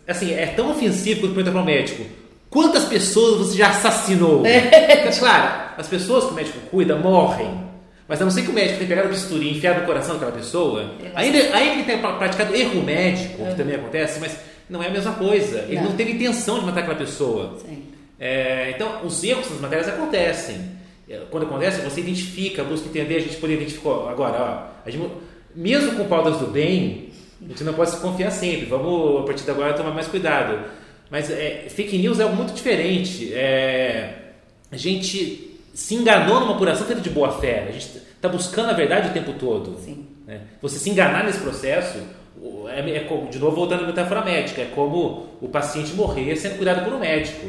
Assim, 0.06 0.32
é 0.32 0.46
tão 0.46 0.70
ofensivo 0.70 1.20
quando 1.20 1.34
pergunta 1.34 1.52
para 1.52 1.62
o 1.62 1.64
médico: 1.64 2.04
quantas 2.50 2.84
pessoas 2.84 3.38
você 3.38 3.58
já 3.58 3.68
assassinou? 3.68 4.42
É. 4.46 5.10
Claro, 5.18 5.70
as 5.76 5.88
pessoas 5.88 6.24
que 6.24 6.30
o 6.32 6.34
médico 6.34 6.58
cuida 6.70 6.96
morrem. 6.96 7.68
Mas 8.06 8.22
a 8.22 8.24
não 8.24 8.30
ser 8.30 8.42
que 8.42 8.50
o 8.50 8.54
médico 8.54 8.78
tenha 8.78 8.88
pegado 8.88 9.08
o 9.08 9.10
bisturi 9.10 9.48
e 9.48 9.58
enfiado 9.58 9.80
no 9.80 9.86
coração 9.86 10.14
daquela 10.14 10.32
pessoa, 10.32 10.92
ainda, 11.14 11.38
ainda 11.54 11.76
que 11.76 11.82
tenha 11.82 11.98
praticado 11.98 12.56
erro 12.56 12.82
médico, 12.82 13.44
que 13.44 13.54
também 13.54 13.74
acontece, 13.74 14.18
mas 14.18 14.34
não 14.68 14.82
é 14.82 14.86
a 14.86 14.90
mesma 14.90 15.12
coisa. 15.12 15.58
Ele 15.68 15.76
não, 15.76 15.90
não 15.90 15.92
teve 15.96 16.12
intenção 16.12 16.58
de 16.58 16.64
matar 16.64 16.80
aquela 16.80 16.96
pessoa. 16.96 17.58
Sim. 17.66 17.82
É, 18.18 18.70
então, 18.74 19.04
os 19.04 19.22
erros 19.22 19.50
nas 19.50 19.60
matérias 19.60 19.88
acontecem. 19.88 20.78
É, 21.08 21.22
quando 21.30 21.44
acontece, 21.44 21.80
você 21.80 22.00
identifica, 22.00 22.64
busca 22.64 22.88
entender, 22.88 23.16
a 23.16 23.20
gente 23.20 23.36
poder 23.36 23.54
identificar. 23.54 24.10
Agora, 24.10 24.70
ó, 24.84 24.90
gente, 24.90 25.10
mesmo 25.54 25.96
com 25.96 26.04
pautas 26.04 26.38
do 26.38 26.48
bem, 26.48 27.10
a 27.44 27.48
gente 27.48 27.64
não 27.64 27.74
pode 27.74 27.90
se 27.90 27.96
confiar 27.98 28.30
sempre. 28.30 28.66
Vamos, 28.66 29.20
a 29.20 29.24
partir 29.24 29.44
de 29.44 29.50
agora, 29.50 29.74
tomar 29.74 29.92
mais 29.92 30.08
cuidado. 30.08 30.64
Mas 31.10 31.30
é, 31.30 31.66
fake 31.68 31.96
news 31.98 32.20
é 32.20 32.24
algo 32.24 32.36
muito 32.36 32.52
diferente. 32.52 33.32
É, 33.32 34.14
a 34.70 34.76
gente 34.76 35.58
se 35.72 35.94
enganou 35.94 36.40
numa 36.40 36.54
apuração 36.54 36.86
feita 36.86 37.00
de 37.00 37.10
boa 37.10 37.32
fé. 37.38 37.66
A 37.68 37.72
gente 37.72 37.86
está 37.96 38.28
buscando 38.28 38.70
a 38.70 38.74
verdade 38.74 39.08
o 39.08 39.12
tempo 39.12 39.32
todo. 39.34 39.78
Né? 40.26 40.40
Você 40.60 40.78
se 40.78 40.90
enganar 40.90 41.24
nesse 41.24 41.38
processo, 41.38 41.98
é, 42.68 42.80
é, 42.80 43.26
de 43.30 43.38
novo 43.38 43.56
voltando 43.56 43.84
à 43.84 43.86
metáfora 43.86 44.24
médica, 44.24 44.60
é 44.60 44.66
como 44.66 45.28
o 45.40 45.48
paciente 45.48 45.94
morrer 45.94 46.36
sendo 46.36 46.56
cuidado 46.56 46.84
por 46.84 46.92
um 46.92 46.98
médico. 46.98 47.46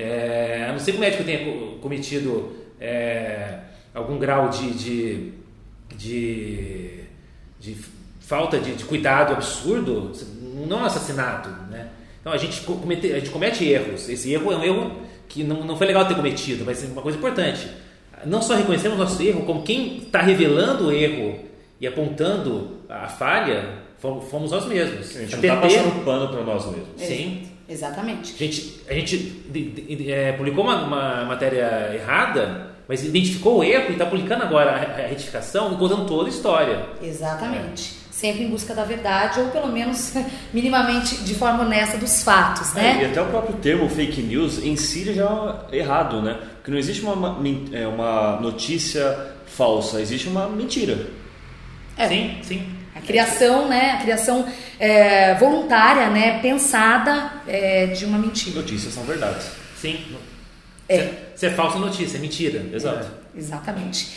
É, 0.00 0.64
a 0.68 0.70
não 0.70 0.78
ser 0.78 0.92
que 0.92 0.98
o 0.98 1.00
médico 1.00 1.24
tenha 1.24 1.40
cometido 1.80 2.52
é, 2.80 3.58
algum 3.92 4.16
grau 4.16 4.48
de, 4.48 4.70
de, 4.70 5.32
de, 5.96 7.00
de 7.58 7.76
falta 8.20 8.60
de, 8.60 8.76
de, 8.76 8.84
cuidado 8.84 9.32
absurdo, 9.32 10.12
não 10.68 10.78
é 10.78 10.82
um 10.82 10.84
assassinato. 10.84 11.48
Né? 11.68 11.88
Então 12.20 12.32
a 12.32 12.36
gente, 12.36 12.60
comete, 12.60 13.12
a 13.12 13.18
gente 13.18 13.30
comete 13.30 13.64
erros. 13.64 14.08
Esse 14.08 14.32
erro 14.32 14.52
é 14.52 14.56
um 14.56 14.62
erro 14.62 15.02
que 15.28 15.42
não, 15.42 15.64
não 15.64 15.76
foi 15.76 15.88
legal 15.88 16.06
ter 16.06 16.14
cometido, 16.14 16.64
mas 16.64 16.84
é 16.84 16.86
uma 16.86 17.02
coisa 17.02 17.18
importante. 17.18 17.68
Não 18.24 18.40
só 18.40 18.54
reconhecemos 18.54 18.96
nosso 18.96 19.20
erro, 19.20 19.44
como 19.44 19.64
quem 19.64 19.98
está 19.98 20.22
revelando 20.22 20.86
o 20.86 20.92
erro 20.92 21.40
e 21.80 21.88
apontando 21.88 22.82
a 22.88 23.08
falha, 23.08 23.80
fomos 23.98 24.52
nós 24.52 24.64
mesmos. 24.66 25.16
A 25.16 25.20
gente 25.22 25.32
não 25.32 25.40
está 25.40 25.56
passando 25.56 26.04
pano 26.04 26.28
para 26.28 26.44
nós 26.44 26.66
mesmos. 26.66 26.88
Sim. 26.98 27.48
Exatamente. 27.68 28.34
A 28.34 28.38
gente, 28.38 28.80
a 28.88 28.94
gente 28.94 30.06
é, 30.08 30.32
publicou 30.32 30.64
uma, 30.64 30.82
uma, 30.84 31.24
matéria 31.26 31.92
errada, 31.94 32.70
mas 32.88 33.04
identificou 33.04 33.58
o 33.58 33.64
erro 33.64 33.90
e 33.90 33.92
está 33.92 34.06
publicando 34.06 34.42
agora 34.42 34.70
a, 34.70 35.04
a 35.04 35.06
retificação 35.06 35.74
e 35.74 35.76
contando 35.76 36.06
toda 36.06 36.28
a 36.28 36.30
história. 36.30 36.86
Exatamente. 37.02 37.94
É. 38.04 38.08
Sempre 38.10 38.44
em 38.44 38.48
busca 38.48 38.74
da 38.74 38.84
verdade, 38.84 39.38
ou 39.38 39.48
pelo 39.50 39.68
menos 39.68 40.14
minimamente 40.52 41.18
de 41.18 41.34
forma 41.34 41.62
honesta 41.62 41.98
dos 41.98 42.22
fatos, 42.22 42.72
né? 42.72 42.98
É, 42.98 43.02
e 43.02 43.06
até 43.10 43.20
o 43.20 43.26
próprio 43.26 43.56
termo 43.56 43.88
fake 43.88 44.22
news 44.22 44.64
em 44.64 44.74
si 44.74 45.12
já 45.12 45.66
é 45.70 45.76
errado, 45.76 46.22
né? 46.22 46.38
Porque 46.56 46.70
não 46.70 46.78
existe 46.78 47.02
uma, 47.04 47.38
é, 47.70 47.86
uma 47.86 48.40
notícia 48.40 49.34
falsa, 49.46 50.00
existe 50.00 50.26
uma 50.28 50.48
mentira. 50.48 51.06
É. 51.98 52.08
Sim, 52.08 52.38
sim. 52.42 52.77
A 52.98 53.06
criação, 53.06 53.68
né? 53.68 53.92
A 53.92 54.02
criação 54.02 54.46
é, 54.78 55.34
voluntária, 55.34 56.08
né? 56.08 56.40
Pensada 56.40 57.32
é, 57.46 57.86
de 57.86 58.04
uma 58.04 58.18
mentira. 58.18 58.60
Notícias 58.60 58.92
são 58.92 59.04
verdades. 59.04 59.46
Sim. 59.80 60.04
É. 60.88 61.10
Se 61.36 61.46
é 61.46 61.50
falsa 61.50 61.78
notícia, 61.78 62.18
é 62.18 62.20
mentira. 62.20 62.66
Exato. 62.72 63.06
Exatamente. 63.34 64.08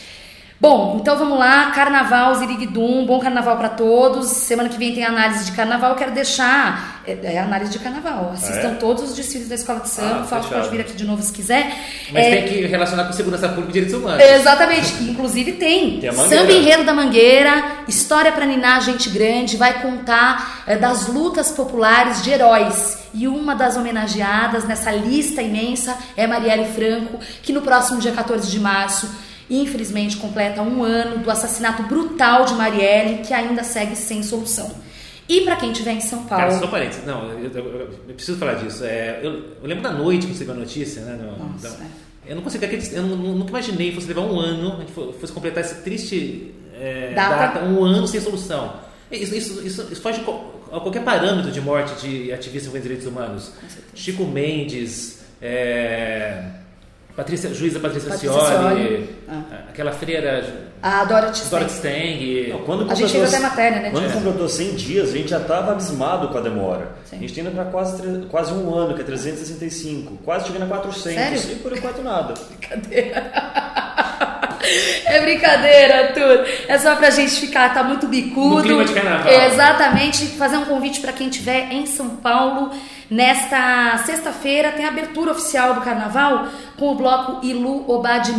Bom, 0.60 0.98
então 1.00 1.18
vamos 1.18 1.38
lá, 1.38 1.72
Carnaval 1.72 2.36
Ziriguidum, 2.36 3.04
bom 3.04 3.18
Carnaval 3.18 3.56
para 3.56 3.68
todos. 3.70 4.28
Semana 4.28 4.68
que 4.68 4.78
vem 4.78 4.94
tem 4.94 5.04
análise 5.04 5.46
de 5.46 5.52
Carnaval. 5.52 5.90
Eu 5.90 5.96
quero 5.96 6.12
deixar 6.12 6.91
é, 7.06 7.18
é 7.34 7.38
análise 7.38 7.72
de 7.72 7.78
Carnaval. 7.78 8.30
Assistam 8.32 8.68
Ah, 8.68 8.72
é? 8.72 8.74
todos 8.76 9.02
os 9.10 9.14
desfiles 9.16 9.48
da 9.48 9.54
Escola 9.54 9.80
de 9.80 9.88
Samba. 9.88 10.16
Ah, 10.20 10.22
o 10.22 10.26
Fausto 10.26 10.52
pode 10.52 10.68
vir 10.70 10.80
aqui 10.80 10.92
de 10.94 11.04
novo 11.04 11.22
se 11.22 11.32
quiser. 11.32 11.72
Mas 12.12 12.24
É, 12.26 12.30
tem 12.36 12.48
que 12.48 12.66
relacionar 12.66 13.04
com 13.04 13.12
segurança 13.12 13.48
pública 13.48 13.70
e 13.70 13.72
direitos 13.72 13.94
humanos. 13.98 14.22
Exatamente, 14.24 14.92
Inclusive 15.04 15.52
tem. 15.52 16.00
Tem. 16.00 16.12
Samba 16.12 16.52
Enredo 16.52 16.84
da 16.84 16.92
Mangueira, 16.94 17.82
História 17.88 18.32
para 18.32 18.46
Ninar 18.46 18.80
Gente 18.82 19.08
Grande, 19.10 19.56
vai 19.56 19.80
contar 19.82 20.62
eh, 20.66 20.76
das 20.76 21.06
lutas 21.08 21.50
populares 21.50 22.22
de 22.22 22.30
heróis. 22.30 22.98
E 23.14 23.28
uma 23.28 23.54
das 23.54 23.76
homenageadas 23.76 24.64
nessa 24.64 24.90
lista 24.90 25.42
imensa 25.42 25.96
é 26.16 26.26
Marielle 26.26 26.64
Franco, 26.74 27.18
que 27.42 27.52
no 27.52 27.60
próximo 27.60 28.00
dia 28.00 28.12
14 28.12 28.50
de 28.50 28.58
março, 28.58 29.06
infelizmente, 29.50 30.16
completa 30.16 30.62
um 30.62 30.82
ano 30.82 31.18
do 31.18 31.30
assassinato 31.30 31.82
brutal 31.82 32.46
de 32.46 32.54
Marielle, 32.54 33.18
que 33.18 33.34
ainda 33.34 33.62
segue 33.64 33.94
sem 33.96 34.22
solução. 34.22 34.70
E 35.32 35.40
para 35.42 35.56
quem 35.56 35.72
estiver 35.72 35.92
em 35.92 36.00
São 36.00 36.24
Paulo. 36.24 36.44
Cara, 36.44 36.58
só 36.58 36.66
parênteses. 36.66 37.04
Não, 37.06 37.30
eu, 37.30 37.50
eu- 37.50 37.88
eu- 38.08 38.14
preciso 38.14 38.38
falar 38.38 38.54
disso. 38.54 38.84
É, 38.84 39.20
eu, 39.22 39.32
eu 39.32 39.44
lembro 39.66 39.82
da 39.82 39.90
noite 39.92 40.26
que 40.26 40.34
você 40.34 40.44
viu 40.44 40.52
a 40.52 40.56
notícia, 40.56 41.02
né? 41.02 41.14
no- 41.20 41.48
Nossa, 41.52 41.68
então, 41.68 41.86
é. 41.86 42.32
Eu 42.32 42.36
não 42.36 42.42
consigo 42.42 42.64
acreditar, 42.64 42.96
eu 42.96 43.02
nu- 43.04 43.16
nu- 43.16 43.34
nunca 43.36 43.48
imaginei 43.50 43.88
que 43.90 43.94
fosse 43.96 44.06
levar 44.08 44.20
um 44.22 44.38
ano, 44.38 44.84
fosse 45.18 45.32
completar 45.32 45.64
essa 45.64 45.76
triste 45.76 46.54
é, 46.78 47.12
Data. 47.14 47.36
data. 47.36 47.64
um 47.64 47.82
ano 47.84 48.06
sem 48.06 48.20
solução. 48.20 48.74
Isso, 49.10 49.34
isso, 49.34 49.66
isso, 49.66 49.88
isso 49.90 50.00
foge 50.02 50.20
a 50.70 50.80
qualquer 50.80 51.02
parâmetro 51.04 51.50
de 51.50 51.60
morte 51.60 52.00
de 52.06 52.32
ativista 52.32 52.76
em 52.76 52.80
direitos 52.80 53.06
humanos. 53.06 53.52
Chico 53.94 54.24
Mendes, 54.24 55.20
é, 55.40 56.44
Patrícia, 57.16 57.52
juíza 57.52 57.78
Patrícia, 57.78 58.10
Patrícia 58.10 58.40
Cioli, 58.40 58.78
Cioli. 58.78 59.16
Ah. 59.28 59.42
aquela 59.68 59.92
freira 59.92 60.44
A 60.82 61.04
Dorothy 61.04 61.44
Dorothy 61.50 61.72
Stang. 61.72 62.04
Stang. 62.14 62.48
Não, 62.48 62.58
quando 62.60 62.90
A 62.90 62.94
gente 62.94 63.16
até 63.20 63.38
matéria, 63.38 63.80
né, 63.80 63.90
Quando 63.90 64.12
completou 64.12 64.48
100 64.48 64.74
dias, 64.76 65.10
a 65.10 65.12
gente 65.12 65.28
já 65.28 65.38
estava 65.38 65.72
abismado 65.72 66.28
com 66.28 66.38
a 66.38 66.40
demora. 66.40 66.92
Sim. 67.04 67.16
A 67.16 67.18
gente 67.20 67.34
tem 67.34 67.44
indo 67.44 67.52
para 67.52 67.66
quase, 67.66 68.26
quase 68.30 68.52
um 68.54 68.74
ano, 68.74 68.94
que 68.94 69.02
é 69.02 69.04
365. 69.04 70.18
Quase 70.24 70.46
chegando 70.46 70.64
a 70.64 70.66
400. 70.66 71.02
Sério? 71.40 71.52
E 71.52 71.56
por 71.60 71.76
enquanto 71.76 72.02
nada. 72.02 72.34
É 75.04 75.20
brincadeira, 75.20 76.06
Arthur. 76.06 76.46
É 76.68 76.78
só 76.78 76.94
pra 76.96 77.10
gente 77.10 77.32
ficar, 77.32 77.74
tá 77.74 77.82
muito 77.82 78.06
bicudo. 78.06 78.56
No 78.56 78.62
clima 78.62 78.84
de 78.84 78.94
carnaval. 78.94 79.32
Exatamente. 79.32 80.26
Fazer 80.26 80.56
um 80.56 80.64
convite 80.64 81.00
pra 81.00 81.12
quem 81.12 81.28
estiver 81.28 81.70
em 81.72 81.84
São 81.84 82.10
Paulo. 82.10 82.70
Nesta 83.12 83.98
sexta-feira 84.06 84.72
tem 84.72 84.86
a 84.86 84.88
abertura 84.88 85.32
oficial 85.32 85.74
do 85.74 85.82
carnaval 85.82 86.46
com 86.78 86.92
o 86.92 86.94
bloco 86.94 87.44
Ilu 87.46 87.84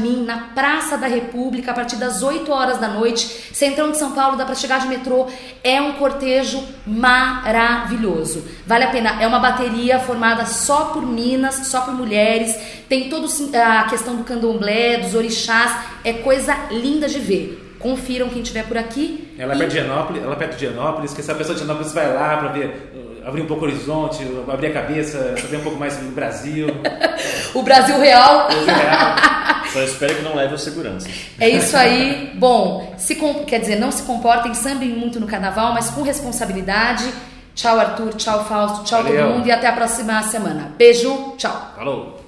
Mim 0.01 0.23
na 0.25 0.49
Praça 0.55 0.97
da 0.97 1.05
República 1.05 1.69
a 1.69 1.73
partir 1.75 1.97
das 1.97 2.23
8 2.23 2.51
horas 2.51 2.79
da 2.79 2.87
noite. 2.87 3.23
Centrão 3.53 3.91
de 3.91 3.97
São 3.97 4.13
Paulo, 4.13 4.35
dá 4.35 4.45
pra 4.45 4.55
chegar 4.55 4.79
de 4.79 4.87
metrô. 4.87 5.27
É 5.63 5.79
um 5.79 5.93
cortejo 5.93 6.59
maravilhoso. 6.87 8.43
Vale 8.65 8.85
a 8.85 8.89
pena. 8.89 9.21
É 9.21 9.27
uma 9.27 9.37
bateria 9.37 9.99
formada 9.99 10.43
só 10.47 10.85
por 10.85 11.05
minas, 11.05 11.67
só 11.67 11.81
por 11.81 11.93
mulheres. 11.93 12.57
Tem 12.89 13.09
toda 13.11 13.27
a 13.63 13.83
questão 13.83 14.15
do 14.15 14.23
candomblé, 14.23 14.97
dos 14.97 15.13
orixás. 15.13 15.71
É 16.03 16.13
coisa 16.13 16.55
linda 16.71 17.07
de 17.07 17.19
ver. 17.19 17.59
Confiram 17.79 18.29
quem 18.29 18.41
estiver 18.41 18.63
por 18.65 18.77
aqui. 18.77 19.27
Ela 19.37 19.51
é 19.51 19.55
E- 19.55 19.59
perto 19.59 19.71
de 19.71 19.77
Genópolis, 19.77 20.23
ela 20.23 20.31
é 20.33 20.35
perto 20.37 20.55
de 20.55 20.65
Genópolis, 20.67 21.13
que 21.13 21.19
essa 21.19 21.35
pessoa 21.35 21.53
de 21.53 21.61
Genópolis 21.61 21.91
vai 21.91 22.13
lá 22.13 22.37
para 22.37 22.47
ver, 22.49 22.92
abrir 23.25 23.41
um 23.41 23.45
pouco 23.47 23.65
o 23.65 23.67
horizonte, 23.67 24.25
abrir 24.51 24.67
a 24.67 24.73
cabeça, 24.73 25.35
saber 25.37 25.57
um 25.57 25.63
pouco 25.63 25.77
mais 25.79 25.97
do 25.97 26.13
Brasil, 26.13 26.67
O 27.53 27.61
Brasil 27.61 27.99
Real. 27.99 28.47
real. 28.49 29.15
Só 29.73 29.81
espero 29.81 30.15
que 30.15 30.21
não 30.21 30.35
leve 30.35 30.53
os 30.53 30.61
seguranças. 30.61 31.11
É 31.39 31.49
isso 31.49 31.75
aí. 31.75 32.31
Bom, 32.35 32.93
se 32.97 33.15
com- 33.15 33.43
quer 33.45 33.59
dizer, 33.59 33.75
não 33.77 33.91
se 33.91 34.03
comportem, 34.03 34.53
sambem 34.53 34.89
muito 34.89 35.19
no 35.19 35.25
carnaval, 35.27 35.73
mas 35.73 35.89
com 35.89 36.01
responsabilidade. 36.03 37.03
Tchau, 37.55 37.79
Arthur. 37.79 38.13
Tchau, 38.15 38.45
Fausto. 38.45 38.83
Tchau, 38.83 39.01
Valeu. 39.03 39.23
todo 39.25 39.33
mundo. 39.35 39.47
E 39.47 39.51
até 39.51 39.67
a 39.67 39.71
próxima 39.73 40.21
semana. 40.23 40.73
Beijo. 40.77 41.33
Tchau. 41.37 41.73
Falou! 41.75 42.19